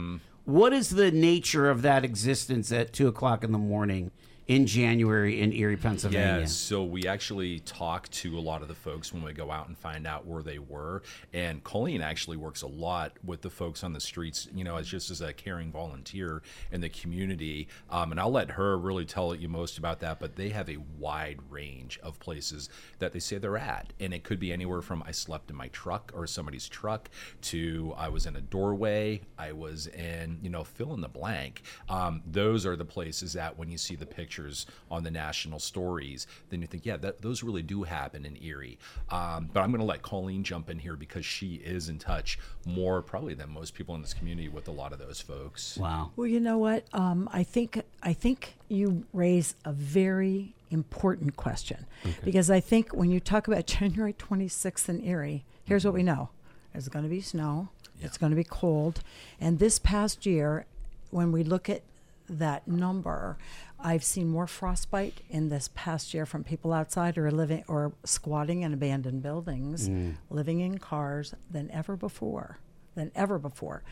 [0.47, 4.11] What is the nature of that existence at two o'clock in the morning
[4.47, 6.39] in January in Erie, Pennsylvania?
[6.39, 9.67] Yeah, so we actually talk to a lot of the folks when we go out
[9.67, 11.03] and find out where they were.
[11.33, 14.87] And Colleen actually works a lot with the folks on the streets, you know, as
[14.87, 17.67] just as a caring volunteer in the community.
[17.89, 20.19] Um, and I'll let her really tell you most about that.
[20.19, 23.91] But they have a wide range of places that they say they're at.
[23.99, 27.09] And it could be anywhere from I slept in my truck or somebody's truck
[27.41, 31.63] to I was in a doorway, I was in, you know, fill in the blank.
[31.89, 34.05] Um, those are the places that when you see the
[34.37, 38.37] pictures on the national stories, then you think, yeah, that, those really do happen in
[38.41, 38.77] Erie.
[39.09, 42.39] Um, but I'm going to let Colleen jump in here because she is in touch
[42.65, 45.77] more probably than most people in this community with a lot of those folks.
[45.77, 46.11] Wow.
[46.15, 46.85] Well, you know what?
[46.93, 51.85] Um, I think I think you raise a very important question
[52.23, 56.29] because I think when you talk about January 26th in Erie, here's what we know:
[56.73, 57.69] there's going to be snow.
[58.01, 59.01] It's going to be cold,
[59.41, 60.67] and this past year,
[61.09, 61.81] when we look at
[62.29, 63.37] that number,
[63.79, 68.61] I've seen more frostbite in this past year from people outside or living or squatting
[68.63, 69.87] in abandoned buildings,
[70.29, 72.57] living in cars than ever before.
[72.95, 73.83] Than ever before.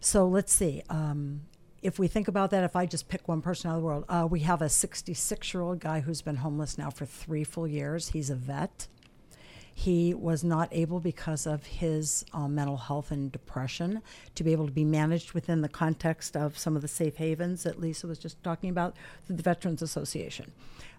[0.00, 0.82] So let's see.
[0.88, 1.42] Um,
[1.82, 4.04] if we think about that, if I just pick one person out of the world,
[4.08, 7.66] uh, we have a 66 year old guy who's been homeless now for three full
[7.66, 8.08] years.
[8.10, 8.86] He's a vet.
[9.74, 14.02] He was not able, because of his uh, mental health and depression,
[14.34, 17.62] to be able to be managed within the context of some of the safe havens
[17.62, 18.94] that Lisa was just talking about
[19.26, 20.52] through the Veterans Association.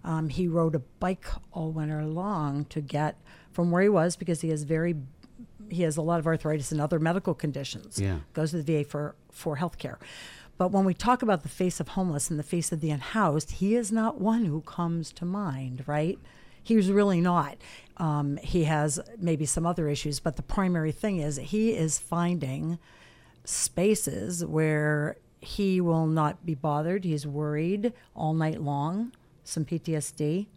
[0.03, 3.17] Um, he rode a bike all winter long to get
[3.51, 4.95] from where he was because he has very
[5.69, 7.99] he has a lot of arthritis and other medical conditions.
[7.99, 8.19] Yeah.
[8.33, 9.97] Goes to the VA for, for health care.
[10.57, 13.51] But when we talk about the face of homeless and the face of the unhoused,
[13.51, 16.19] he is not one who comes to mind, right?
[16.61, 17.57] He's really not.
[17.97, 22.79] Um, he has maybe some other issues, but the primary thing is he is finding
[23.45, 27.03] spaces where he will not be bothered.
[27.03, 29.11] He's worried all night long,
[29.43, 30.47] some PTSD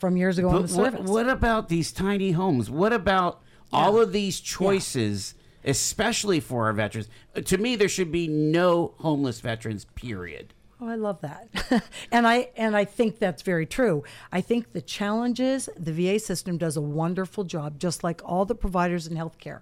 [0.00, 1.10] from years ago on But the what, service.
[1.10, 2.70] what about these tiny homes?
[2.70, 3.40] What about
[3.72, 7.08] all of these choices, especially for our veterans?
[7.36, 10.54] Uh, To me, there should be no homeless veterans, period.
[10.82, 11.48] Oh, I love that.
[12.12, 14.02] and I and I think that's very true.
[14.32, 18.54] I think the challenges the VA system does a wonderful job just like all the
[18.56, 19.60] providers in healthcare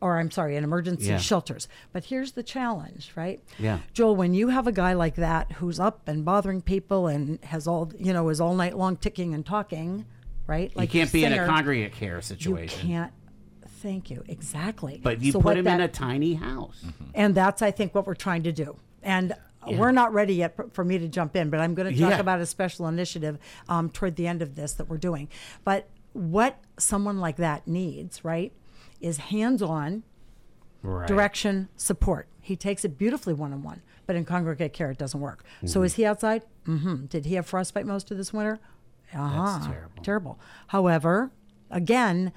[0.00, 1.18] or I'm sorry, in emergency Yeah.
[1.18, 1.68] shelters.
[1.92, 3.40] But here's the challenge, right?
[3.58, 3.78] Yeah.
[3.92, 7.68] Joel, when you have a guy like that who's up and bothering people and has
[7.68, 10.04] all, you know, is all night long ticking and talking,
[10.48, 10.74] right?
[10.74, 12.88] Like you can't be in a congregate care situation.
[12.88, 13.12] You can't
[13.82, 14.22] Thank you.
[14.28, 15.00] Exactly.
[15.02, 16.82] But you So put him in a tiny house.
[17.14, 19.34] and that's i think what we're trying to do and
[19.66, 22.18] we're not ready yet for- me to jump in but i'm going to talk Yeah.
[22.20, 25.28] about a special initiative um, toward the end of this that we're doing
[25.64, 28.52] but what someone like that needs right
[29.00, 30.02] is hands-on
[30.84, 31.06] Right.
[31.06, 35.82] direction support he takes it beautifully one-on-one but in congregate care it doesn't work so
[35.82, 37.04] is he outside mm-hmm.
[37.06, 38.58] did he have frostbite most of this winter
[39.14, 39.68] uh-huh.
[39.70, 40.02] terrible.
[40.02, 41.30] terrible however
[41.70, 42.32] again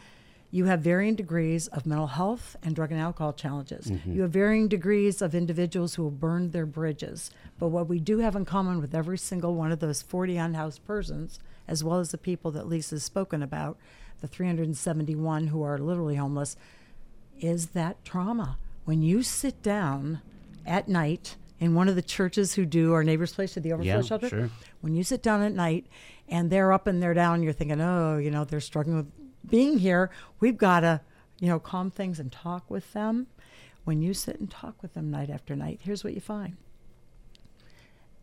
[0.52, 3.88] you have varying degrees of mental health and drug and alcohol challenges.
[3.88, 4.14] Mm-hmm.
[4.14, 7.32] You have varying degrees of individuals who have burned their bridges.
[7.60, 10.86] But what we do have in common with every single one of those 40 unhoused
[10.86, 13.78] persons, as well as the people that Lisa's spoken about,
[14.22, 16.56] the 371 who are literally homeless,
[17.40, 18.58] is that trauma.
[18.86, 20.22] When you sit down
[20.66, 23.96] at night in one of the churches who do our neighbor's place or the overflow
[23.96, 24.50] Yeah, shelter, sure.
[24.82, 25.88] when you sit down at night
[26.30, 29.12] and they're up and they're down, you're thinking, oh, you know, they're struggling with
[29.50, 30.10] being here.
[30.40, 31.02] We've got to,
[31.40, 33.28] you know, calm things and talk with them.
[33.84, 36.58] When you sit and talk with them night after night, here's what you find.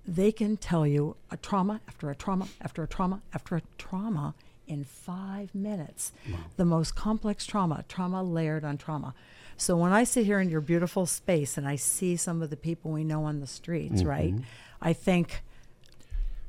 [0.06, 4.34] They can tell you a trauma after a trauma after a trauma after a trauma
[4.66, 6.12] in five minutes.
[6.56, 9.14] The most complex trauma, trauma layered on trauma.
[9.56, 12.56] So when I sit here in your beautiful space and I see some of the
[12.56, 14.08] people we know on the streets, mm-hmm.
[14.08, 14.34] right?
[14.80, 15.42] I think,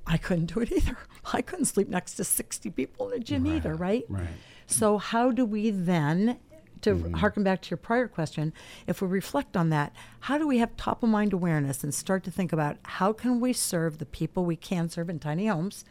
[0.07, 0.97] I couldn't do it either.
[1.31, 4.05] I couldn't sleep next to 60 people in a gym either, right?
[4.09, 4.27] right.
[4.73, 6.38] So, how do we then,
[6.81, 7.13] to Mm-hmm.
[7.15, 8.51] harken back to your prior question,
[8.88, 12.23] if we reflect on that, how do we have top of mind awareness and start
[12.25, 15.86] to think about how can we serve the people we can serve in tiny homes,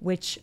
[0.00, 0.38] which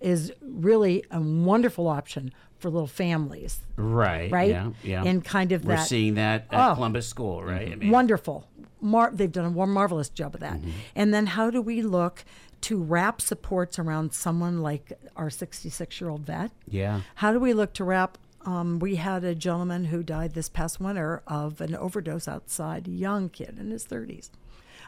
[0.00, 4.30] is really a wonderful option for little families, Right.
[4.32, 4.50] right?
[4.50, 4.70] Yeah.
[4.82, 5.04] Yeah.
[5.04, 6.74] And kind of We're that seeing that at Oh.
[6.74, 7.72] Columbus School, right?
[7.72, 8.46] I mean, wonderful.
[8.80, 10.58] Mar- they've done a marvelous job of that.
[10.58, 10.70] Mm-hmm.
[10.96, 12.24] And then how do we look
[12.62, 16.50] to wrap supports around someone like our 66 year old vet?
[16.68, 17.00] Yeah.
[17.16, 18.18] How do we look to wrap?
[18.46, 22.90] Um, we had a gentleman who died this past winter of an overdose outside, a
[22.90, 24.30] young kid in his 30s.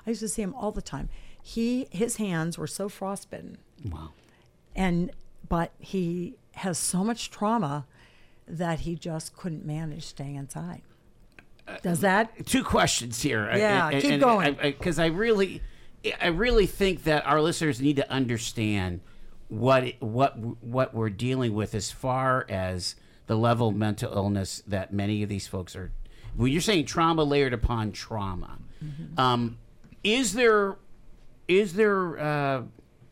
[0.07, 1.09] I used to see him all the time.
[1.43, 3.59] He his hands were so frostbitten
[3.91, 4.11] Wow.
[4.77, 5.11] and
[5.49, 7.87] but he has so much trauma
[8.47, 10.83] that he just couldn't manage staying inside.
[11.83, 13.51] Does that Two questions here.
[13.55, 14.57] Yeah, keep going.
[14.61, 15.63] Because I, really,
[16.21, 19.01] I really think that our listeners need to understand
[19.49, 24.93] what what what we're dealing with as far as the level of mental illness that
[24.93, 25.93] many of these folks are.
[26.35, 28.59] When you're saying trauma layered upon trauma,
[29.17, 29.59] um,
[30.03, 30.77] is there
[31.47, 32.62] is there uh,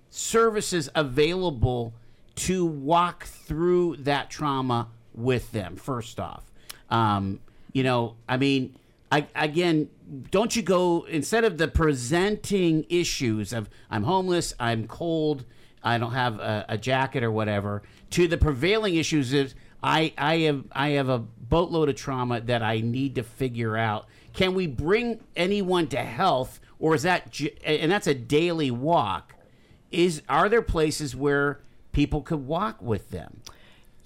[0.09, 1.93] services available
[2.37, 5.77] to walk through that trauma with them?
[5.77, 6.51] First off,
[6.89, 7.41] um,
[7.73, 8.77] you know, I mean,
[9.11, 9.89] I, again,
[10.31, 15.45] don't you go instead of the presenting issues of I'm homeless, I'm cold,
[15.83, 20.37] I don't have a, a jacket or whatever, to the prevailing issues is I I
[20.39, 24.07] have I have a boatload of trauma that I need to figure out.
[24.33, 29.35] Can we bring anyone to health, or is that and that's a daily walk?
[29.91, 31.61] Is are there places where
[31.93, 33.43] people could walk with them?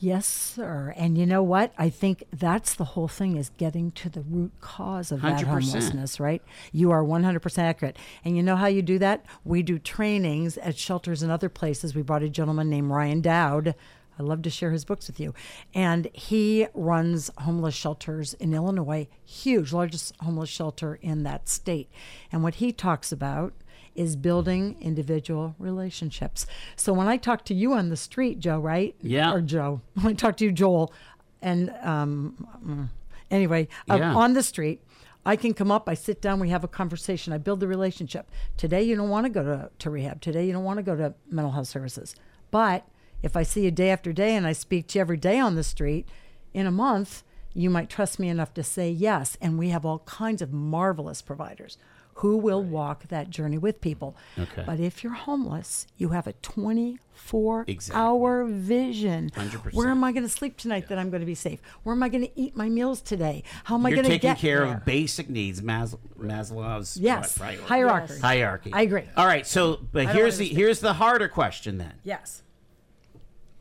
[0.04, 0.92] Yes, sir.
[0.98, 1.72] And you know what?
[1.78, 5.44] I think that's the whole thing is getting to the root cause of that 100%.
[5.44, 6.42] homelessness, right?
[6.72, 7.96] You are 100% accurate.
[8.22, 9.24] And you know how you do that?
[9.44, 11.94] We do trainings at shelters and other places.
[11.94, 13.74] We brought a gentleman named Ryan Dowd.
[14.18, 15.34] I love to share his books with you.
[15.74, 21.90] And he runs homeless shelters in Illinois, huge, largest homeless shelter in that state.
[22.30, 23.54] And what he talks about
[23.94, 26.46] is building individual relationships.
[26.76, 28.94] So when I talk to you on the street, Joe, right?
[29.00, 29.32] Yeah.
[29.32, 29.80] Or Joe.
[29.94, 30.92] When I talk to you, Joel,
[31.40, 32.90] and um,
[33.30, 34.82] anyway, uh, on the street,
[35.26, 38.30] I can come up, I sit down, we have a conversation, I build the relationship.
[38.56, 40.20] Today, you don't want to go to, to rehab.
[40.20, 42.14] Today, you don't want to go to mental health services.
[42.50, 42.86] But
[43.24, 45.54] if I see you day after day and I speak to you every day on
[45.54, 46.06] the street,
[46.52, 47.22] in a month,
[47.54, 49.36] you might trust me enough to say yes.
[49.40, 51.78] And we have all kinds of marvelous providers
[52.18, 54.14] who will walk that journey with people.
[54.38, 54.62] Okay.
[54.64, 58.00] But if you're homeless, you have a 24 Exactly.
[58.00, 59.30] hour vision.
[59.30, 59.72] 100%.
[59.74, 61.60] Where am I going to sleep tonight that I'm going to be safe?
[61.82, 63.42] Where am I going to eat my meals today?
[63.64, 64.76] How am I going to get You're taking care there?
[64.76, 68.12] of basic needs, Mas- Maslow's Yes, hierarchy.
[68.14, 68.20] Yes.
[68.22, 68.72] hierarchy.
[68.72, 69.04] I agree.
[69.16, 71.94] All right, so but here's the here's the harder question then.
[72.04, 72.42] Yes.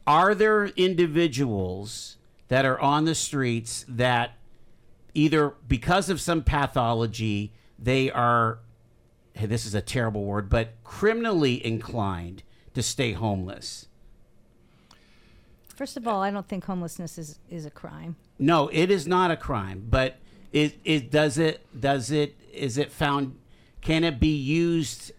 [0.06, 2.18] Are there individuals
[2.50, 4.38] that are on the streets that
[5.14, 8.60] either because of some pathology they are
[9.36, 13.88] hey, this is a terrible word, but criminally inclined to stay homeless?
[15.76, 18.16] First of all, I don't think homelessness is, is a crime.
[18.38, 20.18] No, it is not a crime, but
[20.52, 23.40] it, it does it does it is it found
[23.82, 25.12] can it be used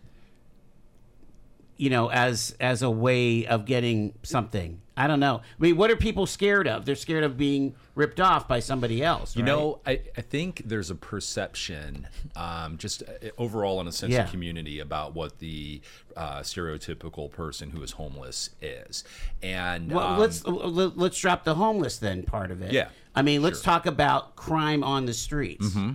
[1.76, 4.80] you know as as a way of getting something?
[4.96, 5.38] I don't know.
[5.38, 6.84] I mean, what are people scared of?
[6.84, 9.34] They're scared of being ripped off by somebody else.
[9.34, 9.48] You right?
[9.48, 12.06] know, I, I think there's a perception,
[12.36, 14.22] um, just uh, overall in a sense Yeah.
[14.22, 15.80] of community, about what the
[16.16, 19.02] uh, stereotypical person who is homeless is.
[19.42, 22.70] And Well, um, let's let- let's drop the homeless then part of it.
[22.72, 25.66] Yeah, I mean, let's talk about crime on the streets.
[25.70, 25.94] Mm-hmm.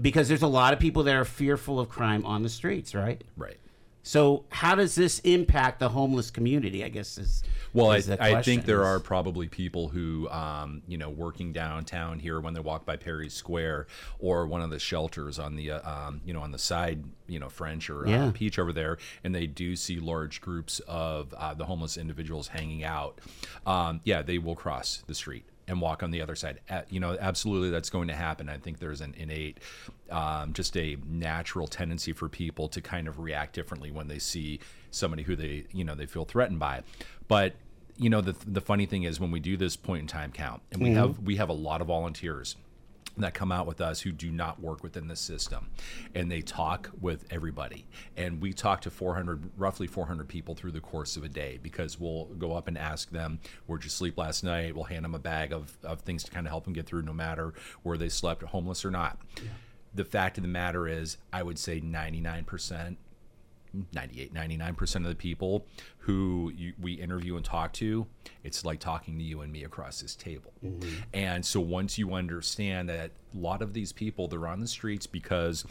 [0.00, 3.24] Because there's a lot of people that are fearful of crime on the streets, right?
[3.36, 3.56] right.
[4.06, 6.84] So how does this impact the homeless community?
[6.84, 7.42] I guess is
[7.72, 11.52] Well, I, is the I think there are probably people who, um, you know, working
[11.52, 13.88] downtown here when they walk by Perry Square
[14.20, 17.40] or one of the shelters on the, uh, um, you know, on the side, you
[17.40, 18.26] know, French or Yeah.
[18.26, 22.46] uh, Peach over there, and they do see large groups of uh, the homeless individuals
[22.46, 23.20] hanging out.
[23.66, 26.60] Um, yeah, they will cross the street and walk on the other side.
[26.88, 28.48] You know, absolutely, that's going to happen.
[28.48, 29.58] I think there's an innate,
[30.10, 34.60] um, just a natural tendency for people to kind of react differently when they see
[34.90, 36.82] somebody who they, you know, they feel threatened by.
[37.28, 37.54] But
[37.98, 40.62] you know, the the funny thing is when we do this point in time count,
[40.70, 42.56] and we have we have a lot of volunteers
[43.22, 45.70] that come out with us who do not work within the system.
[46.14, 47.86] And they talk with everybody.
[48.16, 51.98] And we talk to 400 roughly 400 people through the course of a day because
[51.98, 54.74] we'll go up and ask them where'd you sleep last night?
[54.74, 57.02] We'll hand them a bag of, of things to kind of help them get through
[57.02, 59.18] no matter where they slept homeless or not.
[59.94, 62.96] The fact of the matter is i would say 99%
[63.92, 65.66] 98 99% of the people
[66.06, 68.06] who you, we interview and talk to
[68.44, 70.52] it's like talking to you and me across this table.
[71.12, 75.06] And so once you understand that a lot of these people they're on the streets
[75.06, 75.64] because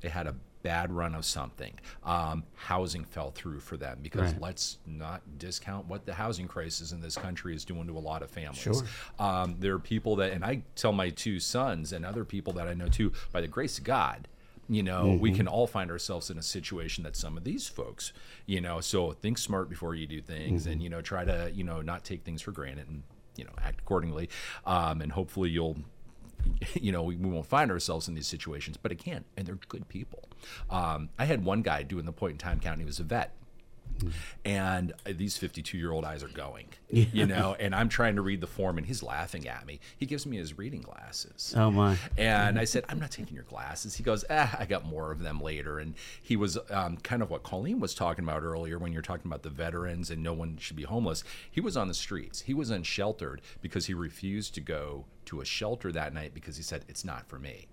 [0.00, 4.78] they had a bad run of something um, housing fell through for them because let's
[4.84, 8.28] not discount what the housing crisis in this country is doing to a lot of
[8.30, 8.82] families.
[9.20, 12.66] Um, there are people that and i tell my two sons and other people that
[12.66, 14.26] i know too by the grace of god
[14.68, 18.12] you know we can all find ourselves in a situation that some of these folks
[18.46, 21.62] you know so think smart before you do things and you know try to you
[21.62, 23.02] know not take things for granted and
[23.36, 24.28] you know act accordingly.
[24.64, 25.76] Um, and hopefully you'll
[26.74, 29.88] you know we, we won't find ourselves in these situations but again and they're good
[29.88, 30.28] people.
[30.70, 33.32] Um, i had one guy doing the point in time count he was a vet
[34.44, 38.22] And uh, these 52 year old eyes are going, you know, and I'm trying to
[38.22, 39.80] read the form and he's laughing at me.
[39.96, 41.54] He gives me his reading glasses.
[41.56, 41.96] Oh my.
[42.16, 43.96] And I said, I'm not taking your glasses.
[43.96, 45.78] He goes, ah, I got more of them later.
[45.78, 49.26] And he was um, kind of what Colleen was talking about earlier when you're talking
[49.26, 51.24] about the veterans and no one should be homeless.
[51.50, 52.42] He was on the streets.
[52.42, 56.62] He was unsheltered because he refused to go to a shelter that night because he
[56.62, 57.66] said, it's not for me.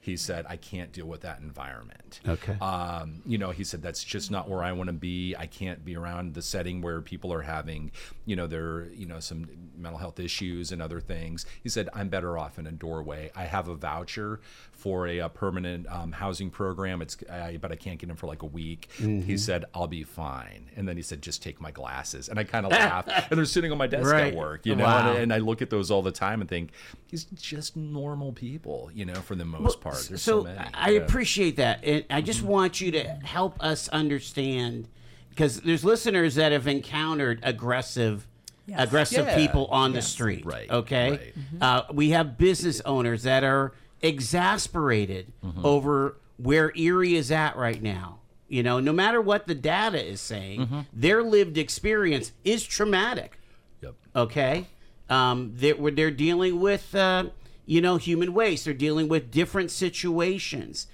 [0.00, 2.20] He said, I can't deal with that environment.
[2.26, 2.56] Okay.
[2.60, 5.34] Um, you know, he said, that's just not where I want to be.
[5.36, 7.92] I can't be around the setting where people are having,
[8.24, 11.46] you know, their, you know, some mental health issues and other things.
[11.62, 13.30] He said, I'm better off in a doorway.
[13.34, 14.40] I have a voucher
[14.78, 17.02] for a, a permanent um, housing program.
[17.02, 18.88] It's, I, but I can't get him for like a week.
[18.96, 20.70] He said, I'll be fine.
[20.76, 22.28] And then he said, just take my glasses.
[22.28, 23.08] And I kind of laughed.
[23.30, 24.28] And they're sitting on my desk Right.
[24.32, 25.10] at work, you know, Wow.
[25.10, 26.70] and, and I look at those all the time and think,
[27.08, 29.96] "He's just normal people, you know, for the most part.
[30.08, 30.58] There's so, so many.
[30.72, 30.98] I Yeah.
[31.00, 31.06] Mm-hmm.
[31.06, 31.84] appreciate that.
[31.84, 34.86] And I just want you to help us understand
[35.30, 38.28] because there's listeners that have encountered aggressive
[38.76, 39.34] aggressive Yeah.
[39.36, 40.44] people on the street.
[40.46, 41.10] Right, Okay.
[41.10, 41.34] right.
[41.60, 43.72] Uh, we have business owners that are
[44.02, 45.64] exasperated Mm-hmm.
[45.64, 48.18] over where Erie is at right now.
[48.48, 50.80] You know, no matter what the data is saying, Mm-hmm.
[50.92, 53.38] their lived experience is traumatic
[53.82, 53.94] Yep.
[54.16, 54.66] okay
[55.10, 57.26] um, they're, they're dealing with uh,
[57.66, 60.86] you know human waste they're dealing with different situations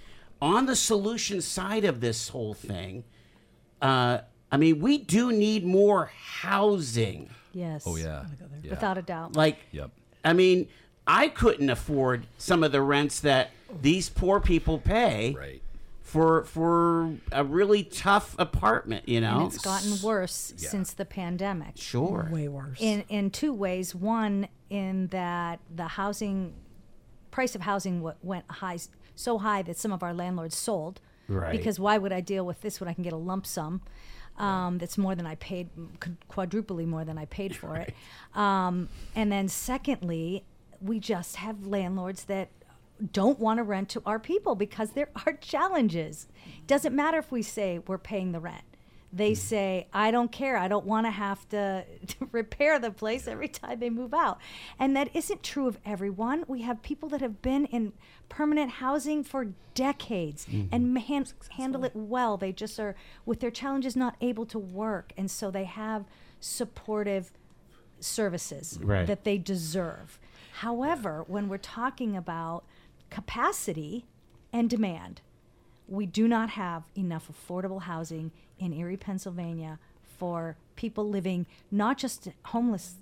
[0.42, 3.04] on the solution side of this whole thing
[3.80, 4.18] uh,
[4.52, 7.84] i mean we do need more housing Yes.
[7.86, 8.24] Oh, yeah.
[8.64, 8.70] yeah.
[8.70, 9.36] Without a doubt.
[9.36, 9.90] like Yep.
[10.24, 10.68] i mean
[11.06, 13.50] i couldn't afford some of the rents that
[13.82, 15.62] these poor people pay Right.
[16.02, 21.72] for for a really tough apartment you know and it's gotten worse since the pandemic.
[21.76, 22.78] sure Way worse.
[22.80, 23.94] in in two ways.
[23.94, 26.54] One, in that the housing
[27.30, 28.78] price of housing w- went high,
[29.16, 31.00] so high that some of our landlords sold.
[31.26, 31.50] Right.
[31.52, 33.80] Because why would I deal with this when I can get a lump sum?
[34.38, 35.68] Um, that's more than I paid,
[36.28, 37.94] quadruply more than I paid for it.
[38.38, 40.44] Um, and then secondly,
[40.84, 42.50] we just have landlords that
[43.12, 46.28] don't want to rent to our people because there are challenges.
[46.66, 48.62] Doesn't matter if we say we're paying the rent.
[49.12, 49.36] They mm.
[49.36, 50.56] say, I don't care.
[50.56, 54.38] I don't want to have to, to repair the place every time they move out.
[54.78, 56.44] And that isn't true of everyone.
[56.48, 57.92] We have people that have been in
[58.28, 60.68] permanent housing for decades mm-hmm.
[60.72, 62.36] and man- handle it well.
[62.36, 65.12] They just are, with their challenges, not able to work.
[65.16, 66.04] And so they have
[66.40, 67.30] supportive
[68.00, 69.06] services Right.
[69.06, 70.18] that they deserve.
[70.58, 72.64] However, when we're talking about
[73.10, 74.04] capacity
[74.52, 75.20] and demand,
[75.88, 78.30] we do not have enough affordable housing
[78.60, 79.80] in Erie, Pennsylvania
[80.16, 82.94] for people living not just homeless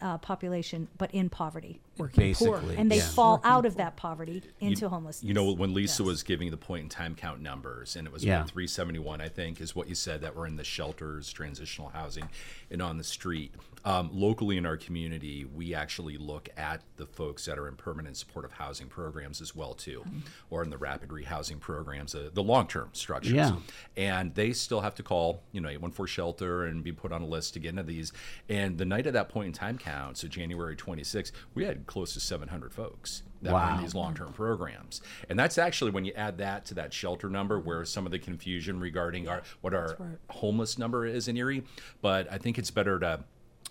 [0.00, 1.80] uh, population but in poverty.
[2.16, 3.08] Basically And they yeah.
[3.08, 5.26] fall out of that poverty into you, homelessness.
[5.26, 6.06] You know, when Lisa Yes.
[6.06, 8.40] was giving the point in time count numbers, and it was Yeah.
[8.40, 12.28] what, 371, I think, is what you said that were in the shelters, transitional housing,
[12.70, 13.54] and on the street.
[13.84, 18.16] Um, locally in our community, we actually look at the folks that are in permanent
[18.16, 20.04] supportive housing programs as well too,
[20.50, 23.32] or in the rapid rehousing programs, uh, the long-term structures.
[23.32, 23.56] Yeah.
[23.96, 27.26] And they still have to call, you know, 814 shelter and be put on a
[27.26, 28.12] list to get into these.
[28.48, 32.14] And the night of that point in time count, so January 26, we had close
[32.14, 33.76] to 700 folks that were Wow.
[33.76, 35.02] in these long-term programs.
[35.28, 38.18] And that's actually when you add that to that shelter number where some of the
[38.18, 39.96] confusion regarding our what our
[40.30, 41.64] homeless number is in Erie,
[42.00, 43.24] but I think it's better to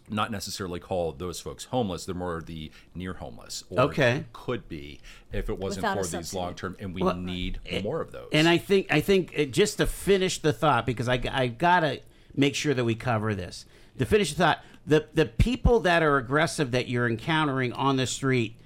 [0.09, 2.05] not necessarily call those folks homeless.
[2.05, 4.26] They're more the near homeless or Okay.
[4.34, 4.99] could be
[5.32, 8.28] if it wasn't Without for these long-term and we Well, need more of those.
[8.34, 12.01] And I think I think uh, just to finish the thought because I I gotta
[12.36, 13.66] make sure that we cover this.
[14.00, 18.08] To finish the thought, the the people that are aggressive that you're encountering on the
[18.08, 18.58] street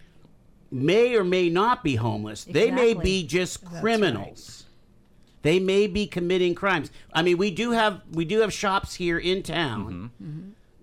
[0.71, 2.43] may or may not be homeless.
[2.43, 4.65] They may be just criminals.
[5.41, 6.89] They may be committing crimes.
[7.13, 10.11] I mean, we do have we do have shops here in town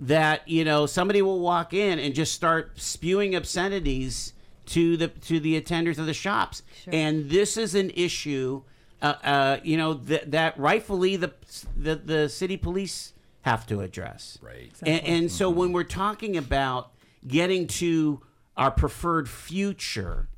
[0.01, 4.35] that you know somebody will walk in and just start spewing obscenities
[4.67, 8.63] to the to the attenders of the shops, and this is an issue,
[9.01, 11.33] uh, uh, you know, th- that rightfully the,
[11.77, 13.13] the the city police
[13.43, 14.39] have to address.
[14.41, 14.73] Right.
[14.83, 16.93] And, and so when we're talking about
[17.27, 18.21] getting to
[18.57, 20.29] our preferred future,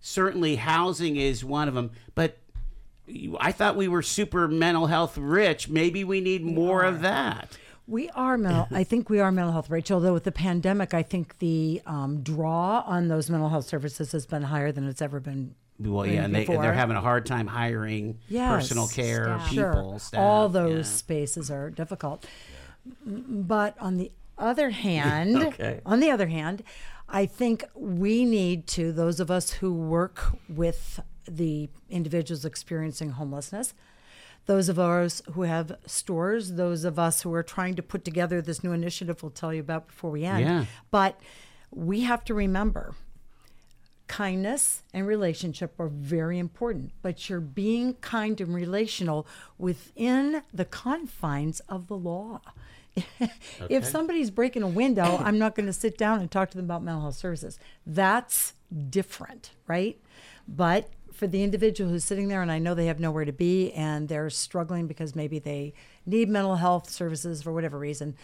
[0.00, 2.38] certainly housing is one of them, but.
[3.40, 5.70] I thought we were super mental health rich.
[5.70, 7.56] Maybe we need more of that.
[7.88, 8.68] We are mental.
[8.76, 9.90] I think we are mental health, rich.
[9.90, 14.26] Although with the pandemic, I think the um, draw on those mental health services has
[14.26, 15.54] been higher than it's ever been.
[15.80, 16.60] Well, yeah, and they, before.
[16.62, 18.50] they're having a hard time hiring Yes.
[18.50, 19.50] personal care Staff.
[19.50, 19.90] people.
[19.92, 19.98] Sure.
[19.98, 20.96] Staff, All those yeah.
[20.96, 22.26] spaces are difficult.
[23.06, 25.80] M- But on the other hand, Okay.
[25.86, 26.62] on the other hand,
[27.08, 33.74] I think we need to those of us who work with the individuals experiencing homelessness
[34.46, 38.40] Those of us who have stores, those of us who are trying to put together
[38.40, 40.40] this new initiative, we'll tell you about before we end.
[40.40, 40.64] Yeah.
[40.90, 41.20] But
[41.70, 42.94] we have to remember
[44.18, 49.24] kindness and relationship are very important, but you're being kind and relational
[49.58, 52.40] within the confines of the law.
[53.70, 56.64] if somebody's breaking a window, I'm not going to sit down and talk to them
[56.64, 57.60] about mental health services.
[57.86, 58.54] That's
[58.90, 60.00] different, right?
[60.48, 63.72] But for the individual who's sitting there and I know they have nowhere to be
[63.72, 65.74] and they're struggling because maybe they
[66.06, 68.16] need mental health services for whatever reason,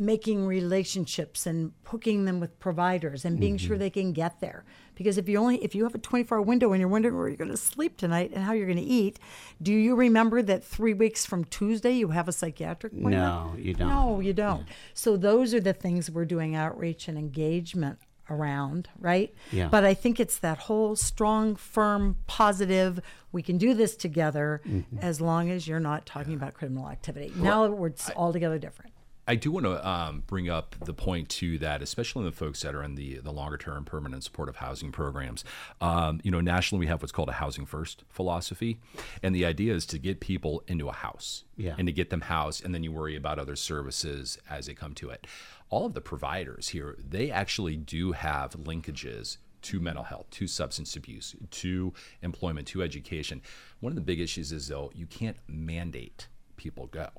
[0.00, 4.64] making relationships and hooking them with providers and being sure they can get there.
[4.94, 7.28] Because if you only if you have a 24 hour window and you're wondering where
[7.28, 9.18] you're going to sleep tonight and how you're going to eat
[9.62, 13.14] do you remember that three weeks from tuesday you have a psychiatric appointment?
[13.16, 13.88] No, you don't.
[13.88, 14.66] no you don't.
[14.94, 17.98] So those are the things we're doing outreach and engagement
[18.30, 19.32] around right?
[19.52, 19.68] Yeah.
[19.68, 23.00] but i think it's that whole strong firm positive
[23.32, 24.98] we can do this together Mm-hmm.
[25.00, 27.32] as long as you're not talking about criminal activity.
[27.36, 28.92] Now it's altogether different
[29.28, 32.74] I do want to um, bring up the point too that especially the folks that
[32.74, 35.44] are in the the longer term permanent supportive housing programs,
[35.82, 38.78] um, you know, nationally we have what's called a housing first philosophy,
[39.22, 41.74] and the idea is to get people into a house, Yeah.
[41.76, 44.94] and to get them housed, and then you worry about other services as they come
[44.94, 45.26] to it.
[45.68, 50.96] All of the providers here, they actually do have linkages to mental health, to substance
[50.96, 53.42] abuse, to employment, to education.
[53.80, 57.10] One of the big issues is though you can't mandate people go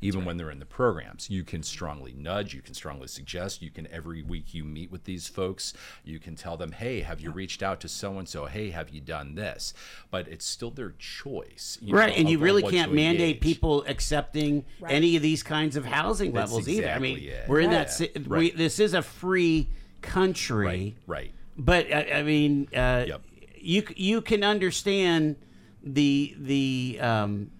[0.00, 1.28] even when they're in the programs.
[1.30, 5.04] You can strongly nudge, you can strongly suggest, you can every week you meet with
[5.04, 5.72] these folks,
[6.04, 8.46] you can tell them, hey, have you reached out to so and so?
[8.46, 9.74] Hey, have you done this?
[10.10, 11.78] But it's still their choice.
[11.80, 13.42] you Right, know, and you really can't mandate engage.
[13.42, 16.88] people accepting any of these kinds of housing That's levels either.
[16.90, 17.48] I mean, it.
[17.48, 17.78] we're in Yeah.
[17.78, 17.92] that.
[17.92, 18.56] si- We, Right.
[18.56, 19.68] this is a free
[20.02, 21.32] country, Right, right.
[21.56, 23.22] But I, I mean, uh, Yep.
[23.60, 25.36] you you can understand
[25.82, 27.50] the the um,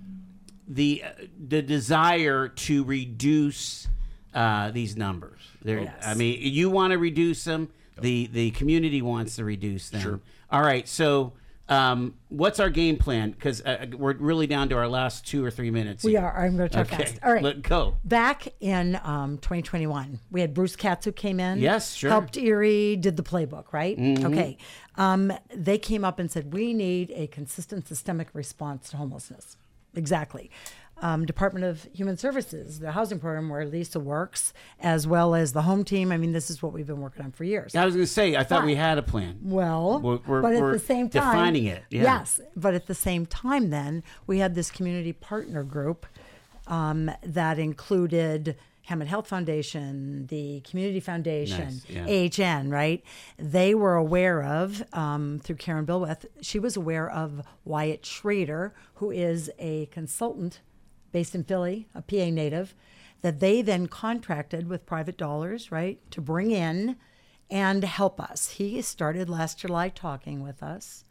[0.69, 1.11] the uh,
[1.49, 3.89] the desire to reduce
[4.35, 5.41] uh, these numbers.
[5.63, 7.71] There, I mean, you want to reduce them.
[8.01, 10.01] The the community wants to reduce them.
[10.01, 10.21] Sure.
[10.51, 11.33] All right, so.
[11.71, 13.33] Um, what's our game plan?
[13.33, 16.03] Because uh, we're really down to our last two or three minutes.
[16.03, 16.23] we here.
[16.23, 17.99] are i'm going to talk Okay, fast all right let go.
[18.05, 21.59] back in um, 2021, we had Bruce Katz who came in.
[21.59, 22.09] Yes, sure.
[22.09, 23.99] Helped Erie, did the playbook, right?
[23.99, 24.57] Okay.
[24.97, 29.59] Um, they came up and said, we need a consistent systemic response to homelessness.
[29.95, 30.51] Exactly.
[31.01, 35.63] Um, Department of Human Services, the housing program where Lisa works, as well as the
[35.63, 36.11] home team.
[36.11, 37.77] I mean, this is what we've been working on for years.
[37.77, 39.39] I was going to say, I thought we had a plan.
[39.43, 42.03] Well, We're- we're- but at we're the same time, defining it, yeah.
[42.03, 46.05] Yes, but at the same time, then we had this community partner group
[46.67, 48.57] um, that included
[48.89, 52.57] Hamot Health Foundation, the Community Foundation, Nice, yeah.
[52.57, 52.71] AHN.
[52.71, 53.05] Right?
[53.39, 56.27] They were aware of um, through Karen Bilowith.
[56.41, 60.61] She was aware of Wyatt Schrader, who is a consultant
[61.13, 62.75] based in Philly, a PA native.
[63.23, 66.97] That they then contracted with private dollars, right, to bring in
[67.51, 68.51] and help us.
[68.51, 71.05] He started last July talking with us,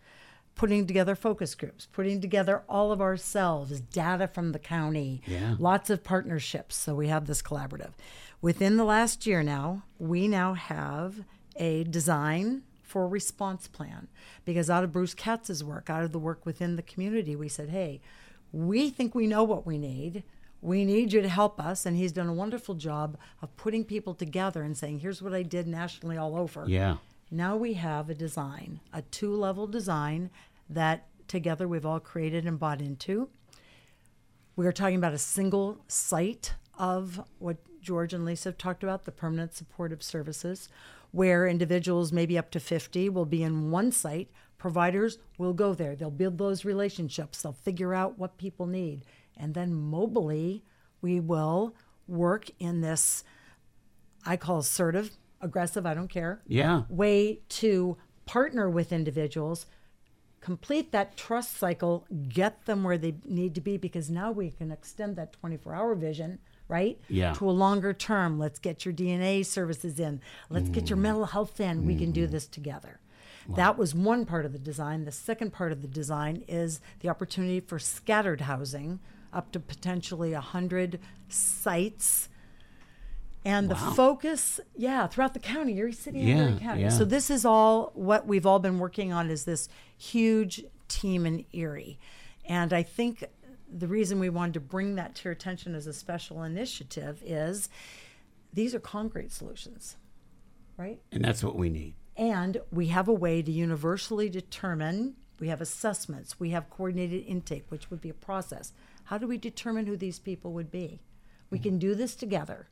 [0.57, 5.55] putting together focus groups, putting together all of ourselves, data from the county, Yeah.
[5.59, 6.75] lots of partnerships.
[6.75, 7.91] So we have this collaborative.
[8.41, 11.23] Within the last year now, we now have
[11.55, 14.07] a design for a response plan
[14.45, 17.69] because out of Bruce Katz's work, out of the work within the community, we said,
[17.69, 17.99] hey,
[18.51, 20.23] we think we know what we need.
[20.61, 21.85] We need you to help us.
[21.85, 25.43] And he's done a wonderful job of putting people together and saying, here's what I
[25.43, 26.63] did nationally all over.
[26.67, 26.97] Yeah.
[27.29, 30.29] Now we have a design, a two level design
[30.69, 33.29] that together we've all created and bought into.
[34.55, 39.05] We are talking about a single site of what George and Lisa have talked about
[39.05, 40.69] the permanent supportive services,
[41.11, 44.29] where individuals, maybe up to 50, will be in one site.
[44.57, 45.95] Providers will go there.
[45.95, 47.41] They'll build those relationships.
[47.41, 49.03] They'll figure out what people need.
[49.35, 50.61] And then mobily,
[51.01, 51.75] we will
[52.07, 53.23] work in this,
[54.25, 55.11] I call assertive,
[55.41, 56.83] aggressive, I don't care Yeah.
[56.89, 59.65] way to partner with individuals,
[60.41, 64.71] complete that trust cycle, get them where they need to be, because now we can
[64.71, 66.99] extend that 24 hour vision, right?
[67.09, 67.33] Yeah.
[67.33, 68.37] To a longer term.
[68.39, 70.21] Let's get your D&A services in.
[70.49, 71.01] Let's get your mm.
[71.03, 71.85] mental health in.
[71.85, 72.31] We can do mm-hmm.
[72.31, 72.99] this together.
[73.55, 75.05] That was one part of the design.
[75.05, 78.99] The second part of the design is the opportunity for scattered housing,
[79.31, 82.29] up to potentially 100 sites.
[83.45, 86.81] And the focus, yeah, throughout the county, Erie City and Yeah, Erie County.
[86.81, 86.89] yeah.
[86.89, 91.45] So this is all what we've all been working on is this huge team in
[91.53, 91.97] Erie.
[92.45, 93.23] And I think
[93.71, 97.69] the reason we wanted to bring that to your attention as a special initiative is
[98.53, 99.97] these are concrete solutions,
[100.77, 100.99] right?
[101.11, 101.95] And that's what we need.
[102.15, 107.65] And we have a way to universally determine, we have assessments, we have coordinated intake,
[107.69, 108.73] which would be a process.
[109.05, 111.01] How do we determine who these people would be?
[111.49, 111.63] We mm.
[111.63, 112.69] can do this together.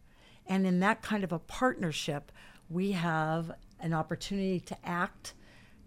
[0.47, 2.31] And in that kind of a partnership,
[2.69, 5.33] we have an opportunity to act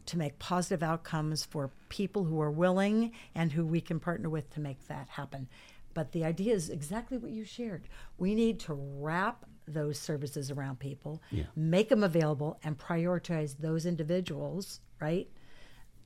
[0.07, 4.49] to make positive outcomes for people who are willing and who we can partner with
[4.55, 5.49] to make that happen.
[5.93, 7.89] But the idea is exactly what you shared.
[8.17, 11.21] We need to wrap those services around people,
[11.55, 15.29] make them available, and prioritize those individuals, right?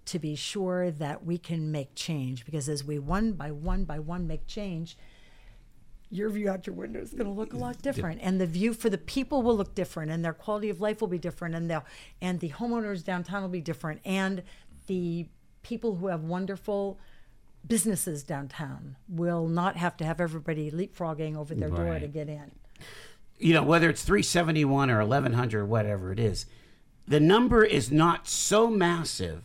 [0.06, 2.44] To be sure that we can make change.
[2.44, 4.96] Because as we one by one by one make change,
[6.12, 8.74] your view out your window is going to look a lot different and the view
[8.74, 11.70] for the people will look different and their quality of life will be different and
[11.70, 11.82] the
[12.20, 14.42] and the homeowners downtown will be different and
[14.86, 15.26] the
[15.62, 17.00] people who have wonderful
[17.66, 22.50] businesses downtown will not have to have everybody leapfrogging over their door to get in.
[23.38, 26.46] You know, whether it's 371 or 1100 or whatever it is,
[27.06, 29.44] the number is not so massive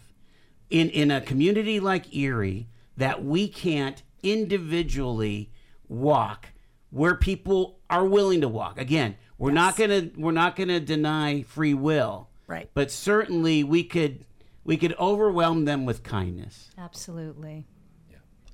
[0.69, 5.51] in, in a community like Erie that we can't individually
[5.87, 6.47] walk
[6.89, 8.79] where people are willing to walk.
[8.79, 12.29] Again, we're not gonna we're not gonna deny free will.
[12.47, 12.69] Right.
[12.73, 14.25] But certainly we could
[14.63, 16.71] we could overwhelm them with kindness.
[16.77, 17.65] Absolutely.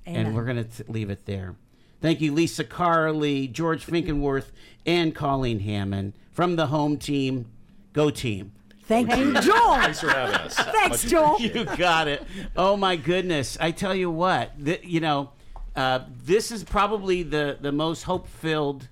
[0.06, 0.26] Amen.
[0.26, 1.56] And we're going to leave it there.
[2.02, 4.50] Thank you, Lisa Karle, George Fickenworth,
[4.84, 7.46] and Colleen Hammon from the home team.
[7.94, 8.52] Go team.
[8.82, 10.54] thank you joel Thanks for having us.
[10.56, 12.22] thanks joel You got it.
[12.56, 13.56] Oh my goodness!
[13.60, 15.30] I tell you what, th- you know,
[15.76, 18.88] uh, this is probably the the most hope filled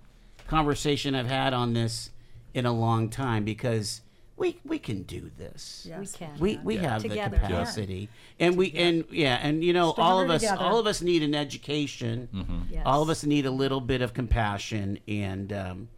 [0.47, 2.11] conversation I've had on this
[2.55, 4.03] in a long time because
[4.37, 5.87] we we can do this.
[5.99, 6.39] We can.
[6.39, 7.37] We we have Together.
[7.37, 8.09] the capacity,
[8.41, 10.63] and we and yeah, and you know, all of us together.
[10.63, 12.67] all of us need an education.
[12.71, 12.83] Yes.
[12.85, 15.89] All of us need a little bit of compassion, and um,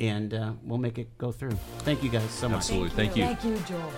[0.00, 1.56] and uh, we'll make it go through.
[1.80, 2.58] Thank you guys so much.
[2.58, 2.90] Absolutely.
[2.90, 3.24] Thank you.
[3.24, 3.92] thank you joel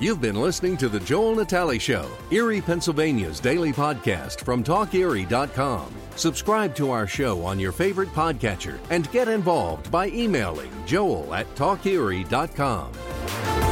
[0.00, 5.94] You've been listening to The Joel Natali Show, Erie, Pennsylvania's daily podcast from TalkErie.com.
[6.16, 11.54] Subscribe to our show on your favorite podcatcher and get involved by emailing joel at
[11.54, 13.69] TalkErie.com.